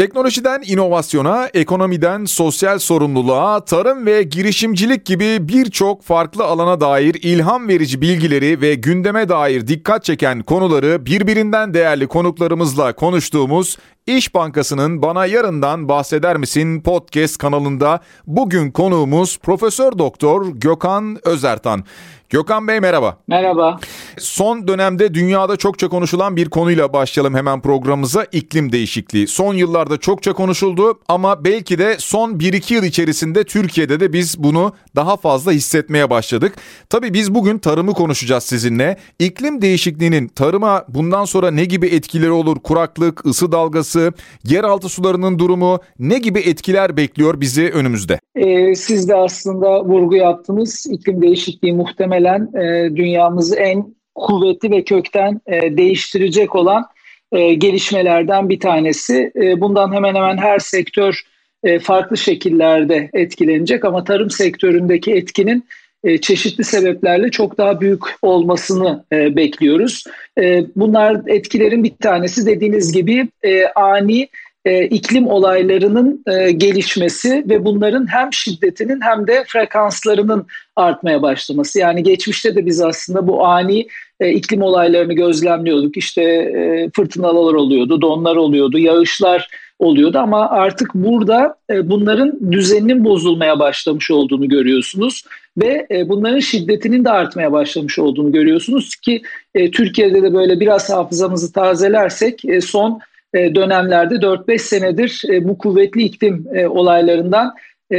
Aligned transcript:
Teknolojiden 0.00 0.62
inovasyona, 0.66 1.48
ekonomiden 1.54 2.24
sosyal 2.24 2.78
sorumluluğa, 2.78 3.64
tarım 3.64 4.06
ve 4.06 4.22
girişimcilik 4.22 5.06
gibi 5.06 5.48
birçok 5.48 6.02
farklı 6.02 6.44
alana 6.44 6.80
dair 6.80 7.14
ilham 7.22 7.68
verici 7.68 8.00
bilgileri 8.00 8.60
ve 8.60 8.74
gündeme 8.74 9.28
dair 9.28 9.66
dikkat 9.66 10.04
çeken 10.04 10.42
konuları 10.42 11.06
birbirinden 11.06 11.74
değerli 11.74 12.06
konuklarımızla 12.06 12.92
konuştuğumuz 12.92 13.76
İş 14.06 14.34
Bankası'nın 14.34 15.02
Bana 15.02 15.26
Yarından 15.26 15.88
Bahseder 15.88 16.36
Misin 16.36 16.82
podcast 16.82 17.38
kanalında 17.38 18.00
bugün 18.26 18.70
konuğumuz 18.70 19.38
Profesör 19.38 19.98
Doktor 19.98 20.46
Gökhan 20.46 21.18
Özertan. 21.24 21.84
Gökhan 22.30 22.68
Bey 22.68 22.80
merhaba. 22.80 23.16
Merhaba. 23.26 23.80
Son 24.18 24.68
dönemde 24.68 25.14
dünyada 25.14 25.56
çokça 25.56 25.88
konuşulan 25.88 26.36
bir 26.36 26.48
konuyla 26.48 26.92
başlayalım 26.92 27.34
hemen 27.34 27.60
programımıza 27.60 28.26
iklim 28.32 28.72
değişikliği. 28.72 29.26
Son 29.26 29.54
yıllarda 29.54 29.96
çokça 29.96 30.32
konuşuldu 30.32 31.00
ama 31.08 31.44
belki 31.44 31.78
de 31.78 31.96
son 31.98 32.32
1-2 32.32 32.74
yıl 32.74 32.84
içerisinde 32.84 33.44
Türkiye'de 33.44 34.00
de 34.00 34.12
biz 34.12 34.42
bunu 34.42 34.72
daha 34.96 35.16
fazla 35.16 35.52
hissetmeye 35.52 36.10
başladık. 36.10 36.56
Tabii 36.90 37.14
biz 37.14 37.34
bugün 37.34 37.58
tarımı 37.58 37.92
konuşacağız 37.92 38.44
sizinle. 38.44 38.96
İklim 39.18 39.62
değişikliğinin 39.62 40.28
tarıma 40.28 40.84
bundan 40.88 41.24
sonra 41.24 41.50
ne 41.50 41.64
gibi 41.64 41.86
etkileri 41.86 42.30
olur? 42.30 42.56
Kuraklık, 42.56 43.26
ısı 43.26 43.52
dalgası, 43.52 44.12
yeraltı 44.44 44.88
sularının 44.88 45.38
durumu 45.38 45.78
ne 45.98 46.18
gibi 46.18 46.38
etkiler 46.38 46.96
bekliyor 46.96 47.40
bizi 47.40 47.70
önümüzde? 47.70 48.20
Ee, 48.34 48.74
siz 48.74 49.08
de 49.08 49.14
aslında 49.14 49.84
vurgu 49.84 50.16
yaptınız. 50.16 50.86
İklim 50.90 51.22
değişikliği 51.22 51.72
muhtemelen 51.72 52.19
e, 52.28 52.96
dünyamızı 52.96 53.56
en 53.56 53.94
kuvvetli 54.14 54.70
ve 54.70 54.84
kökten 54.84 55.40
e, 55.46 55.76
değiştirecek 55.76 56.54
olan 56.54 56.86
e, 57.32 57.54
gelişmelerden 57.54 58.48
bir 58.48 58.60
tanesi. 58.60 59.32
E, 59.36 59.60
bundan 59.60 59.92
hemen 59.92 60.14
hemen 60.14 60.36
her 60.36 60.58
sektör 60.58 61.20
e, 61.64 61.78
farklı 61.78 62.16
şekillerde 62.16 63.10
etkilenecek 63.12 63.84
ama 63.84 64.04
tarım 64.04 64.30
sektöründeki 64.30 65.12
etkinin 65.12 65.64
e, 66.04 66.18
çeşitli 66.18 66.64
sebeplerle 66.64 67.30
çok 67.30 67.58
daha 67.58 67.80
büyük 67.80 68.02
olmasını 68.22 69.04
e, 69.12 69.36
bekliyoruz. 69.36 70.04
E, 70.38 70.62
bunlar 70.76 71.20
etkilerin 71.26 71.84
bir 71.84 71.96
tanesi 71.96 72.46
dediğiniz 72.46 72.92
gibi 72.92 73.28
e, 73.42 73.66
ani 73.66 74.28
e, 74.64 74.84
iklim 74.84 75.26
olaylarının 75.26 76.24
e, 76.26 76.50
gelişmesi 76.50 77.44
ve 77.48 77.64
bunların 77.64 78.12
hem 78.12 78.32
şiddetinin 78.32 79.00
hem 79.00 79.26
de 79.26 79.44
frekanslarının 79.46 80.46
artmaya 80.76 81.22
başlaması. 81.22 81.78
Yani 81.78 82.02
geçmişte 82.02 82.56
de 82.56 82.66
biz 82.66 82.80
aslında 82.80 83.28
bu 83.28 83.46
ani 83.46 83.86
e, 84.20 84.30
iklim 84.32 84.62
olaylarını 84.62 85.12
gözlemliyorduk. 85.12 85.96
İşte 85.96 86.22
e, 86.22 86.90
fırtınalar 86.96 87.54
oluyordu, 87.54 88.00
donlar 88.00 88.36
oluyordu, 88.36 88.78
yağışlar 88.78 89.48
oluyordu 89.78 90.18
ama 90.18 90.50
artık 90.50 90.94
burada 90.94 91.56
e, 91.70 91.90
bunların 91.90 92.52
düzeninin 92.52 93.04
bozulmaya 93.04 93.58
başlamış 93.58 94.10
olduğunu 94.10 94.48
görüyorsunuz 94.48 95.24
ve 95.58 95.86
e, 95.90 96.08
bunların 96.08 96.38
şiddetinin 96.38 97.04
de 97.04 97.10
artmaya 97.10 97.52
başlamış 97.52 97.98
olduğunu 97.98 98.32
görüyorsunuz 98.32 98.96
ki 98.96 99.22
e, 99.54 99.70
Türkiye'de 99.70 100.22
de 100.22 100.34
böyle 100.34 100.60
biraz 100.60 100.90
hafızamızı 100.90 101.52
tazelersek 101.52 102.44
e, 102.44 102.60
son 102.60 103.00
dönemlerde 103.34 104.14
4-5 104.14 104.58
senedir 104.58 105.22
e, 105.28 105.48
bu 105.48 105.58
kuvvetli 105.58 106.02
iklim 106.02 106.46
e, 106.54 106.66
olaylarından 106.66 107.54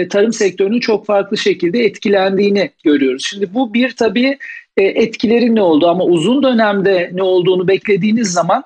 tarım 0.10 0.34
sektörünün 0.34 0.80
çok 0.80 1.06
farklı 1.06 1.38
şekilde 1.38 1.80
etkilendiğini 1.80 2.70
görüyoruz. 2.84 3.26
Şimdi 3.26 3.54
bu 3.54 3.74
bir 3.74 3.96
tabii 3.96 4.38
etkilerin 4.78 5.56
ne 5.56 5.62
oldu 5.62 5.88
ama 5.88 6.04
uzun 6.04 6.44
dönemde 6.44 7.09
ne 7.14 7.24
olduğunu 7.24 7.68
beklediğiniz 7.68 8.34
zaman 8.34 8.64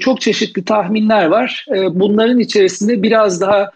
çok 0.00 0.20
çeşitli 0.20 0.64
tahminler 0.64 1.26
var. 1.26 1.66
Bunların 1.90 2.38
içerisinde 2.38 3.02
biraz 3.02 3.40
daha 3.40 3.70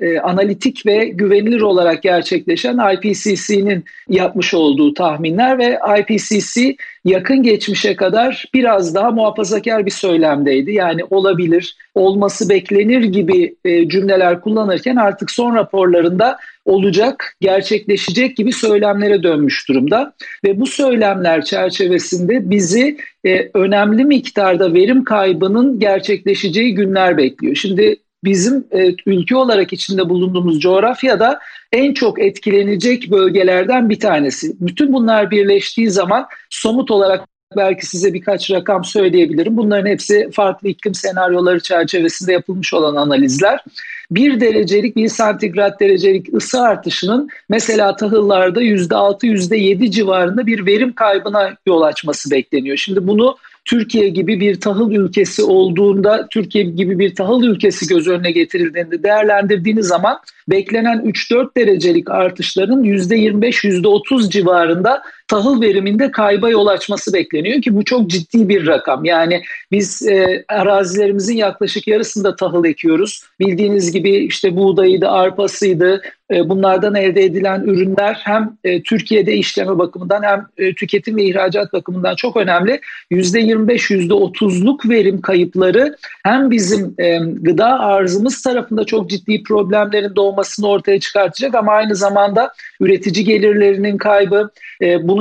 e, 0.00 0.18
analitik 0.18 0.86
ve 0.86 1.04
güvenilir 1.04 1.60
olarak 1.60 2.02
gerçekleşen 2.02 2.78
IPCC'nin 2.94 3.84
yapmış 4.08 4.54
olduğu 4.54 4.94
tahminler 4.94 5.58
ve 5.58 5.78
IPCC 6.00 6.76
yakın 7.04 7.42
geçmişe 7.42 7.96
kadar 7.96 8.44
biraz 8.54 8.94
daha 8.94 9.10
muhafazakar 9.10 9.86
bir 9.86 9.90
söylemdeydi. 9.90 10.72
Yani 10.72 11.04
olabilir, 11.10 11.76
olması 11.94 12.48
beklenir 12.48 13.04
gibi 13.04 13.54
e, 13.64 13.88
cümleler 13.88 14.40
kullanırken 14.40 14.96
artık 14.96 15.30
son 15.30 15.54
raporlarında 15.54 16.38
olacak, 16.64 17.36
gerçekleşecek 17.40 18.36
gibi 18.36 18.52
söylemlere 18.52 19.22
dönmüş 19.22 19.68
durumda. 19.68 20.12
Ve 20.44 20.60
bu 20.60 20.66
söylemler 20.66 21.44
çerçevesinde 21.44 22.50
bizi 22.50 22.96
e, 23.24 23.50
önemli 23.54 24.04
miktarda 24.04 24.74
verim 24.74 25.04
kaybının 25.04 25.78
gerçekleşeceği 25.78 26.74
günler 26.74 27.16
bekliyor. 27.16 27.54
Şimdi 27.54 27.96
bizim 28.24 28.66
e, 28.70 28.94
ülke 29.06 29.36
olarak 29.36 29.72
içinde 29.72 30.08
bulunduğumuz 30.08 30.60
coğrafyada 30.60 31.38
en 31.72 31.94
çok 31.94 32.22
etkilenecek 32.22 33.10
bölgelerden 33.10 33.88
bir 33.88 34.00
tanesi. 34.00 34.52
Bütün 34.60 34.92
bunlar 34.92 35.30
birleştiği 35.30 35.90
zaman 35.90 36.26
somut 36.50 36.90
olarak 36.90 37.28
belki 37.56 37.86
size 37.86 38.14
birkaç 38.14 38.50
rakam 38.50 38.84
söyleyebilirim. 38.84 39.56
Bunların 39.56 39.90
hepsi 39.90 40.30
farklı 40.32 40.68
iklim 40.68 40.94
senaryoları 40.94 41.60
çerçevesinde 41.60 42.32
yapılmış 42.32 42.74
olan 42.74 42.96
analizler. 42.96 43.64
Bir 44.10 44.40
derecelik, 44.40 44.96
bir 44.96 45.08
santigrat 45.08 45.80
derecelik 45.80 46.34
ısı 46.34 46.60
artışının 46.60 47.28
mesela 47.48 47.96
tahıllarda 47.96 48.62
%6, 48.62 49.26
%7 49.26 49.90
civarında 49.90 50.46
bir 50.46 50.66
verim 50.66 50.92
kaybına 50.92 51.54
yol 51.66 51.82
açması 51.82 52.30
bekleniyor. 52.30 52.76
Şimdi 52.76 53.06
bunu 53.06 53.36
Türkiye 53.64 54.08
gibi 54.08 54.40
bir 54.40 54.60
tahıl 54.60 54.92
ülkesi 54.92 55.42
olduğunda, 55.42 56.26
Türkiye 56.30 56.64
gibi 56.64 56.98
bir 56.98 57.14
tahıl 57.14 57.42
ülkesi 57.42 57.86
göz 57.86 58.08
önüne 58.08 58.30
getirildiğinde 58.30 59.02
değerlendirdiğiniz 59.02 59.86
zaman 59.86 60.18
beklenen 60.48 60.98
3-4 60.98 61.56
derecelik 61.56 62.10
artışların 62.10 62.84
%25-%30 62.84 64.30
civarında 64.30 65.02
tahıl 65.32 65.60
veriminde 65.60 66.10
kayba 66.10 66.50
yol 66.50 66.66
açması 66.66 67.12
bekleniyor 67.12 67.62
ki 67.62 67.76
bu 67.76 67.84
çok 67.84 68.10
ciddi 68.10 68.48
bir 68.48 68.66
rakam. 68.66 69.04
Yani 69.04 69.42
biz 69.70 70.08
e, 70.08 70.44
arazilerimizin 70.48 71.36
yaklaşık 71.36 71.86
yarısında 71.86 72.36
tahıl 72.36 72.64
ekiyoruz. 72.64 73.24
Bildiğiniz 73.40 73.92
gibi 73.92 74.10
işte 74.10 74.56
buğdayıydı, 74.56 75.08
arpasıydı, 75.08 76.02
e, 76.32 76.48
bunlardan 76.48 76.94
elde 76.94 77.24
edilen 77.24 77.60
ürünler 77.60 78.20
hem 78.24 78.56
e, 78.64 78.82
Türkiye'de 78.82 79.34
işleme 79.34 79.78
bakımından 79.78 80.22
hem 80.22 80.46
e, 80.58 80.74
tüketim 80.74 81.16
ve 81.16 81.24
ihracat 81.24 81.72
bakımından 81.72 82.14
çok 82.14 82.36
önemli. 82.36 82.80
%25-%30'luk 83.10 84.88
verim 84.88 85.20
kayıpları 85.20 85.96
hem 86.24 86.50
bizim 86.50 86.94
gıda 87.40 87.80
arzımız 87.80 88.42
tarafında 88.42 88.84
çok 88.84 89.10
ciddi 89.10 89.42
problemlerin 89.42 90.16
doğmasını 90.16 90.68
ortaya 90.68 91.00
çıkartacak 91.00 91.54
ama 91.54 91.72
aynı 91.72 91.96
zamanda 91.96 92.52
üretici 92.80 93.24
gelirlerinin 93.24 93.98
kaybı, 93.98 94.50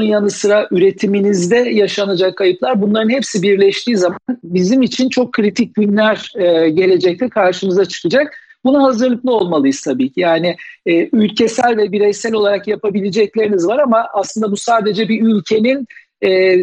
bunun 0.02 0.10
yanı 0.10 0.30
sıra 0.30 0.68
üretiminizde 0.72 1.56
yaşanacak 1.56 2.38
kayıplar 2.38 2.82
bunların 2.82 3.10
hepsi 3.10 3.44
birleştiği 3.44 3.98
zaman 3.98 4.20
bizim 4.44 4.82
için 4.82 5.10
çok 5.10 5.34
kritik 5.34 5.76
günler 5.76 6.32
gelecekte 6.70 7.30
karşımıza 7.30 7.86
çıkacak. 7.86 8.34
Buna 8.64 8.84
hazırlıklı 8.84 9.32
olmalıyız 9.32 9.82
tabii 9.82 10.12
ki. 10.12 10.20
Yani 10.20 10.56
e, 10.86 11.10
ülkesel 11.14 11.78
ve 11.78 11.92
bireysel 11.92 12.34
olarak 12.34 12.68
yapabilecekleriniz 12.68 13.68
var 13.68 13.80
ama 13.80 14.08
aslında 14.14 14.52
bu 14.52 14.58
sadece 14.58 15.10
bir 15.10 15.22
ülkenin 15.22 15.88
e, 16.24 16.58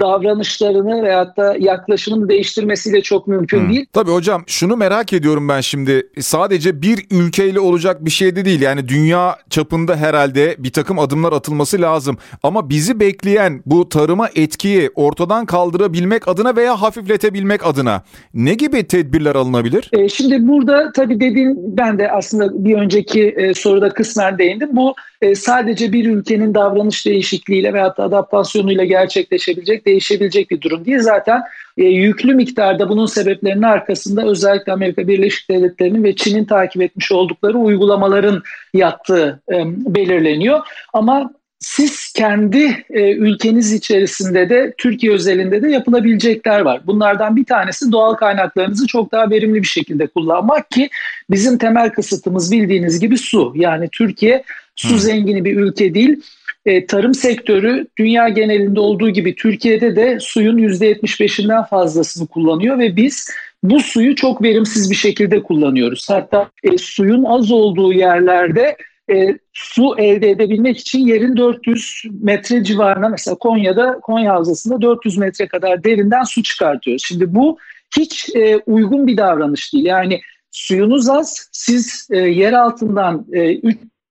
davranışlarını 0.00 1.02
veyahut 1.02 1.36
da 1.36 1.56
yaklaşımını 1.58 2.28
değiştirmesiyle 2.28 3.02
çok 3.02 3.26
mümkün 3.26 3.60
hmm. 3.60 3.72
değil. 3.72 3.86
Tabii 3.92 4.10
hocam 4.10 4.44
şunu 4.46 4.76
merak 4.76 5.12
ediyorum 5.12 5.48
ben 5.48 5.60
şimdi 5.60 6.08
sadece 6.20 6.82
bir 6.82 7.06
ülkeyle 7.10 7.60
olacak 7.60 8.04
bir 8.04 8.10
şey 8.10 8.36
de 8.36 8.44
değil 8.44 8.60
yani 8.60 8.88
dünya 8.88 9.36
çapında 9.50 9.96
herhalde 9.96 10.56
bir 10.58 10.72
takım 10.72 10.98
adımlar 10.98 11.32
atılması 11.32 11.80
lazım 11.80 12.18
ama 12.42 12.70
bizi 12.70 13.00
bekleyen 13.00 13.62
bu 13.66 13.88
tarıma 13.88 14.28
etkiyi 14.34 14.90
ortadan 14.94 15.46
kaldırabilmek 15.46 16.28
adına 16.28 16.56
veya 16.56 16.82
hafifletebilmek 16.82 17.66
adına 17.66 18.02
ne 18.34 18.54
gibi 18.54 18.86
tedbirler 18.86 19.34
alınabilir? 19.34 19.90
E, 19.92 20.08
şimdi 20.08 20.48
burada 20.48 20.92
tabii 20.92 21.20
dediğim 21.20 21.56
ben 21.58 21.98
de 21.98 22.10
aslında 22.10 22.64
bir 22.64 22.74
önceki 22.74 23.28
e, 23.28 23.54
soruda 23.54 23.88
kısmen 23.88 24.38
değindim. 24.38 24.68
Bu 24.72 24.94
e, 25.22 25.34
sadece 25.34 25.92
bir 25.92 26.06
ülkenin 26.06 26.54
davranış 26.54 27.06
değişikliğiyle 27.06 27.72
veyahut 27.72 27.98
da 27.98 28.04
adaptasyonuyla 28.04 28.84
gerçekleşebilecek, 28.84 29.79
değişebilecek 29.86 30.50
bir 30.50 30.60
durum 30.60 30.84
değil. 30.84 30.98
Zaten 30.98 31.42
e, 31.76 31.84
yüklü 31.84 32.34
miktarda 32.34 32.88
bunun 32.88 33.06
sebeplerinin 33.06 33.62
arkasında 33.62 34.26
özellikle 34.26 34.72
Amerika 34.72 35.08
Birleşik 35.08 35.50
Devletleri'nin 35.50 36.04
ve 36.04 36.16
Çin'in 36.16 36.44
takip 36.44 36.82
etmiş 36.82 37.12
oldukları 37.12 37.58
uygulamaların 37.58 38.42
yattığı 38.74 39.42
e, 39.52 39.54
belirleniyor. 39.66 40.60
Ama 40.92 41.32
siz 41.60 42.12
kendi 42.12 42.84
e, 42.90 43.12
ülkeniz 43.12 43.72
içerisinde 43.72 44.50
de 44.50 44.74
Türkiye 44.78 45.12
özelinde 45.12 45.62
de 45.62 45.68
yapılabilecekler 45.70 46.60
var. 46.60 46.80
Bunlardan 46.86 47.36
bir 47.36 47.44
tanesi 47.44 47.92
doğal 47.92 48.14
kaynaklarınızı 48.14 48.86
çok 48.86 49.12
daha 49.12 49.30
verimli 49.30 49.62
bir 49.62 49.66
şekilde 49.66 50.06
kullanmak 50.06 50.70
ki 50.70 50.90
bizim 51.30 51.58
temel 51.58 51.90
kısıtımız 51.90 52.52
bildiğiniz 52.52 53.00
gibi 53.00 53.18
su. 53.18 53.52
Yani 53.56 53.88
Türkiye 53.92 54.44
su 54.88 54.98
zengini 54.98 55.44
bir 55.44 55.56
ülke 55.56 55.94
değil. 55.94 56.20
E, 56.66 56.86
tarım 56.86 57.14
sektörü 57.14 57.86
dünya 57.98 58.28
genelinde 58.28 58.80
olduğu 58.80 59.10
gibi 59.10 59.34
Türkiye'de 59.34 59.96
de 59.96 60.18
suyun 60.20 60.58
%75'inden 60.58 61.68
fazlasını 61.68 62.26
kullanıyor 62.26 62.78
ve 62.78 62.96
biz 62.96 63.30
bu 63.62 63.80
suyu 63.80 64.14
çok 64.14 64.42
verimsiz 64.42 64.90
bir 64.90 64.96
şekilde 64.96 65.42
kullanıyoruz. 65.42 66.10
Hatta 66.10 66.50
e, 66.62 66.78
suyun 66.78 67.24
az 67.24 67.52
olduğu 67.52 67.92
yerlerde 67.92 68.76
e, 69.12 69.38
su 69.52 69.94
elde 69.98 70.30
edebilmek 70.30 70.78
için 70.78 71.06
yerin 71.06 71.36
400 71.36 72.02
metre 72.22 72.64
civarına 72.64 73.08
mesela 73.08 73.34
Konya'da 73.34 74.00
Konya 74.02 74.32
Havzası'nda 74.32 74.82
400 74.82 75.18
metre 75.18 75.48
kadar 75.48 75.84
derinden 75.84 76.22
su 76.22 76.42
çıkartıyoruz. 76.42 77.04
Şimdi 77.04 77.34
bu 77.34 77.58
hiç 77.98 78.36
e, 78.36 78.56
uygun 78.66 79.06
bir 79.06 79.16
davranış 79.16 79.72
değil. 79.72 79.84
Yani 79.84 80.20
suyunuz 80.50 81.08
az 81.08 81.48
siz 81.52 82.08
e, 82.10 82.18
yer 82.18 82.52
altından 82.52 83.26
e, 83.32 83.60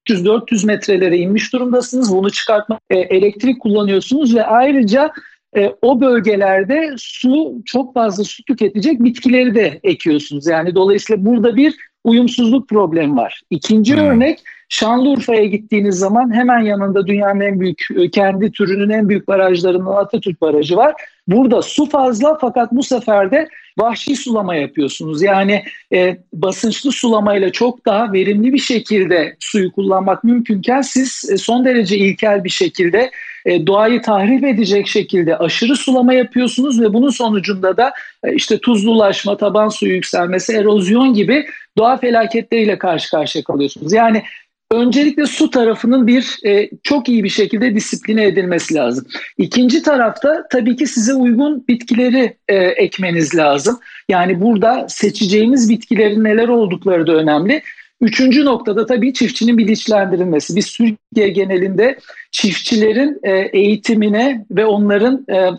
300-400 0.09 0.65
metrelere 0.65 1.17
inmiş 1.17 1.53
durumdasınız. 1.53 2.15
Bunu 2.15 2.31
çıkartma 2.31 2.79
e, 2.89 2.97
elektrik 2.97 3.61
kullanıyorsunuz 3.61 4.35
ve 4.35 4.45
ayrıca 4.45 5.11
e, 5.57 5.71
o 5.81 6.01
bölgelerde 6.01 6.93
su 6.97 7.61
çok 7.65 7.93
fazla 7.93 8.23
su 8.23 8.43
tüketecek 8.43 9.03
bitkileri 9.03 9.55
de 9.55 9.79
ekiyorsunuz. 9.83 10.47
Yani 10.47 10.75
dolayısıyla 10.75 11.25
burada 11.25 11.55
bir 11.55 11.75
uyumsuzluk 12.03 12.69
problemi 12.69 13.15
var. 13.15 13.41
İkinci 13.49 13.95
hmm. 13.95 14.03
örnek 14.03 14.39
Şanlıurfa'ya 14.69 15.45
gittiğiniz 15.45 15.95
zaman 15.95 16.33
hemen 16.35 16.59
yanında 16.59 17.07
dünyanın 17.07 17.39
en 17.39 17.59
büyük 17.59 17.87
e, 17.95 18.09
kendi 18.09 18.51
türünün 18.51 18.89
en 18.89 19.09
büyük 19.09 19.27
barajlarından 19.27 19.93
Atatürk 19.93 20.41
Barajı 20.41 20.75
var. 20.75 20.93
Burada 21.27 21.61
su 21.61 21.85
fazla 21.85 22.37
fakat 22.41 22.71
bu 22.71 22.83
sefer 22.83 23.31
de 23.31 23.47
vahşi 23.77 24.15
sulama 24.15 24.55
yapıyorsunuz. 24.55 25.21
Yani 25.21 25.63
e, 25.93 26.17
basınçlı 26.33 26.91
sulamayla 26.91 27.51
çok 27.51 27.85
daha 27.85 28.13
verimli 28.13 28.53
bir 28.53 28.59
şekilde 28.59 29.35
suyu 29.39 29.71
kullanmak 29.71 30.23
mümkünken 30.23 30.81
siz 30.81 31.29
e, 31.31 31.37
son 31.37 31.65
derece 31.65 31.97
ilkel 31.97 32.43
bir 32.43 32.49
şekilde 32.49 33.11
e, 33.45 33.67
doğayı 33.67 34.01
tahrip 34.01 34.43
edecek 34.43 34.87
şekilde 34.87 35.37
aşırı 35.37 35.75
sulama 35.75 36.13
yapıyorsunuz 36.13 36.81
ve 36.81 36.93
bunun 36.93 37.09
sonucunda 37.09 37.77
da 37.77 37.93
e, 38.23 38.33
işte 38.33 38.57
tuzlulaşma, 38.59 39.37
taban 39.37 39.69
suyu 39.69 39.93
yükselmesi, 39.93 40.53
erozyon 40.53 41.13
gibi 41.13 41.45
doğa 41.77 41.97
felaketleriyle 41.97 42.77
karşı 42.77 43.11
karşıya 43.11 43.43
kalıyorsunuz. 43.43 43.93
Yani 43.93 44.23
öncelikle 44.71 45.25
su 45.25 45.49
tarafının 45.49 46.07
bir 46.07 46.37
e, 46.45 46.69
çok 46.83 47.09
iyi 47.09 47.23
bir 47.23 47.29
şekilde 47.29 47.75
disipline 47.75 48.25
edilmesi 48.25 48.75
lazım. 48.75 49.05
İkinci 49.37 49.81
tarafta 49.81 50.47
tabii 50.51 50.75
ki 50.75 50.87
size 50.87 51.13
uygun 51.13 51.67
bitkileri 51.67 52.37
e, 52.47 52.55
ekmeniz 52.55 53.35
lazım. 53.35 53.79
Yani 54.09 54.41
burada 54.41 54.85
seçeceğimiz 54.89 55.69
bitkilerin 55.69 56.23
neler 56.23 56.47
oldukları 56.47 57.07
da 57.07 57.13
önemli. 57.13 57.61
Üçüncü 58.01 58.45
noktada 58.45 58.85
tabii 58.85 59.13
çiftçinin 59.13 59.57
bilinçlendirilmesi. 59.57 60.55
Biz 60.55 60.77
Türkiye 60.77 61.29
genelinde 61.29 61.99
çiftçilerin 62.31 63.19
e, 63.23 63.31
eğitimine 63.31 64.45
ve 64.51 64.65
onların 64.65 65.25
e, 65.29 65.49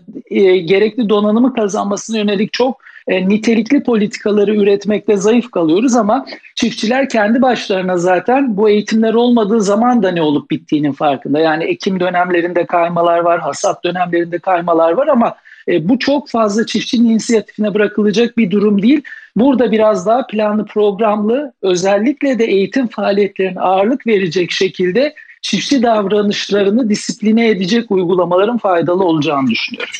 e, 0.40 0.58
gerekli 0.58 1.08
donanımı 1.08 1.54
kazanmasına 1.54 2.18
yönelik 2.18 2.52
çok 2.52 2.89
e, 3.08 3.28
nitelikli 3.28 3.82
politikaları 3.82 4.56
üretmekte 4.56 5.16
zayıf 5.16 5.50
kalıyoruz 5.50 5.96
ama 5.96 6.26
çiftçiler 6.54 7.08
kendi 7.08 7.42
başlarına 7.42 7.96
zaten 7.96 8.56
bu 8.56 8.70
eğitimler 8.70 9.14
olmadığı 9.14 9.60
zaman 9.60 10.02
da 10.02 10.10
ne 10.10 10.22
olup 10.22 10.50
bittiğinin 10.50 10.92
farkında. 10.92 11.40
Yani 11.40 11.64
ekim 11.64 12.00
dönemlerinde 12.00 12.66
kaymalar 12.66 13.18
var, 13.18 13.40
hasat 13.40 13.84
dönemlerinde 13.84 14.38
kaymalar 14.38 14.92
var 14.92 15.06
ama 15.06 15.36
e, 15.68 15.88
bu 15.88 15.98
çok 15.98 16.28
fazla 16.28 16.66
çiftçinin 16.66 17.10
inisiyatifine 17.10 17.74
bırakılacak 17.74 18.38
bir 18.38 18.50
durum 18.50 18.82
değil. 18.82 19.02
Burada 19.36 19.72
biraz 19.72 20.06
daha 20.06 20.26
planlı 20.26 20.64
programlı 20.64 21.52
özellikle 21.62 22.38
de 22.38 22.44
eğitim 22.44 22.86
faaliyetlerine 22.86 23.60
ağırlık 23.60 24.06
verecek 24.06 24.50
şekilde 24.50 25.14
çiftçi 25.42 25.82
davranışlarını 25.82 26.88
disipline 26.88 27.48
edecek 27.48 27.90
uygulamaların 27.90 28.58
faydalı 28.58 29.04
olacağını 29.04 29.50
düşünüyorum. 29.50 29.94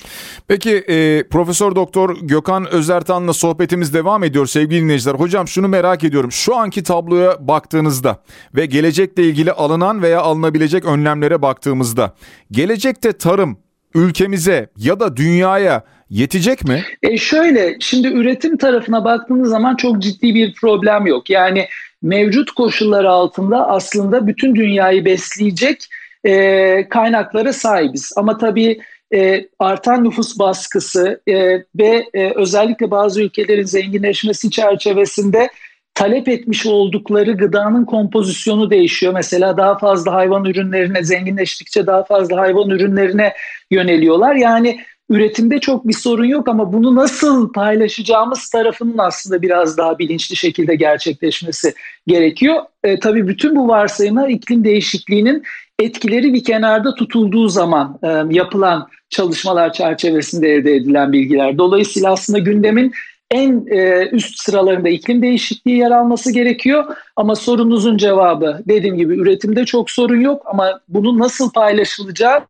Peki 0.48 0.70
e, 0.70 1.24
Profesör 1.28 1.74
Doktor 1.74 2.16
Gökhan 2.22 2.66
Özertan'la 2.66 3.32
sohbetimiz 3.32 3.94
devam 3.94 4.24
ediyor 4.24 4.46
sevgili 4.46 4.80
dinleyiciler. 4.80 5.14
Hocam 5.14 5.48
şunu 5.48 5.68
merak 5.68 6.04
ediyorum. 6.04 6.32
Şu 6.32 6.56
anki 6.56 6.82
tabloya 6.82 7.48
baktığınızda 7.48 8.22
ve 8.54 8.66
gelecekle 8.66 9.22
ilgili 9.22 9.52
alınan 9.52 10.02
veya 10.02 10.20
alınabilecek 10.20 10.84
önlemlere 10.84 11.42
baktığımızda 11.42 12.14
gelecekte 12.50 13.12
tarım 13.12 13.58
ülkemize 13.94 14.68
ya 14.76 15.00
da 15.00 15.16
dünyaya 15.16 15.84
yetecek 16.10 16.64
mi? 16.64 16.82
E 17.02 17.18
şöyle 17.18 17.76
şimdi 17.80 18.08
üretim 18.08 18.56
tarafına 18.56 19.04
baktığınız 19.04 19.50
zaman 19.50 19.76
çok 19.76 20.02
ciddi 20.02 20.34
bir 20.34 20.54
problem 20.54 21.06
yok. 21.06 21.30
Yani 21.30 21.66
mevcut 22.02 22.50
koşullar 22.50 23.04
altında 23.04 23.68
aslında 23.68 24.26
bütün 24.26 24.54
dünyayı 24.54 25.04
besleyecek 25.04 25.86
e, 26.24 26.88
kaynaklara 26.88 27.52
sahibiz. 27.52 28.12
Ama 28.16 28.38
tabii 28.38 28.80
e, 29.14 29.48
artan 29.58 30.04
nüfus 30.04 30.38
baskısı 30.38 31.20
e, 31.28 31.34
ve 31.78 32.04
e, 32.14 32.32
özellikle 32.34 32.90
bazı 32.90 33.22
ülkelerin 33.22 33.64
zenginleşmesi 33.64 34.50
çerçevesinde 34.50 35.50
talep 35.94 36.28
etmiş 36.28 36.66
oldukları 36.66 37.32
gıdanın 37.32 37.84
kompozisyonu 37.84 38.70
değişiyor. 38.70 39.12
Mesela 39.12 39.56
daha 39.56 39.78
fazla 39.78 40.12
hayvan 40.12 40.44
ürünlerine 40.44 41.04
zenginleştikçe 41.04 41.86
daha 41.86 42.04
fazla 42.04 42.36
hayvan 42.36 42.70
ürünlerine 42.70 43.34
yöneliyorlar. 43.70 44.34
Yani 44.34 44.80
üretimde 45.10 45.60
çok 45.60 45.88
bir 45.88 45.92
sorun 45.92 46.24
yok 46.24 46.48
ama 46.48 46.72
bunu 46.72 46.94
nasıl 46.94 47.52
paylaşacağımız 47.52 48.50
tarafının 48.50 48.98
aslında 48.98 49.42
biraz 49.42 49.78
daha 49.78 49.98
bilinçli 49.98 50.36
şekilde 50.36 50.74
gerçekleşmesi 50.74 51.74
gerekiyor. 52.06 52.62
E, 52.84 53.00
tabii 53.00 53.28
bütün 53.28 53.56
bu 53.56 53.68
varsayımlar 53.68 54.28
iklim 54.28 54.64
değişikliğinin 54.64 55.42
etkileri 55.78 56.34
bir 56.34 56.44
kenarda 56.44 56.94
tutulduğu 56.94 57.48
zaman 57.48 57.98
e, 58.02 58.08
yapılan 58.36 58.88
çalışmalar 59.10 59.72
çerçevesinde 59.72 60.48
elde 60.48 60.74
edilen 60.74 61.12
bilgiler. 61.12 61.58
Dolayısıyla 61.58 62.12
aslında 62.12 62.38
gündemin 62.38 62.92
en 63.30 63.66
e, 63.70 64.08
üst 64.12 64.38
sıralarında 64.38 64.88
iklim 64.88 65.22
değişikliği 65.22 65.78
yer 65.78 65.90
alması 65.90 66.32
gerekiyor. 66.32 66.96
Ama 67.16 67.36
sorunuzun 67.36 67.96
cevabı 67.96 68.60
dediğim 68.68 68.96
gibi 68.96 69.16
üretimde 69.16 69.64
çok 69.64 69.90
sorun 69.90 70.20
yok 70.20 70.42
ama 70.46 70.80
bunun 70.88 71.18
nasıl 71.18 71.52
paylaşılacağı 71.52 72.40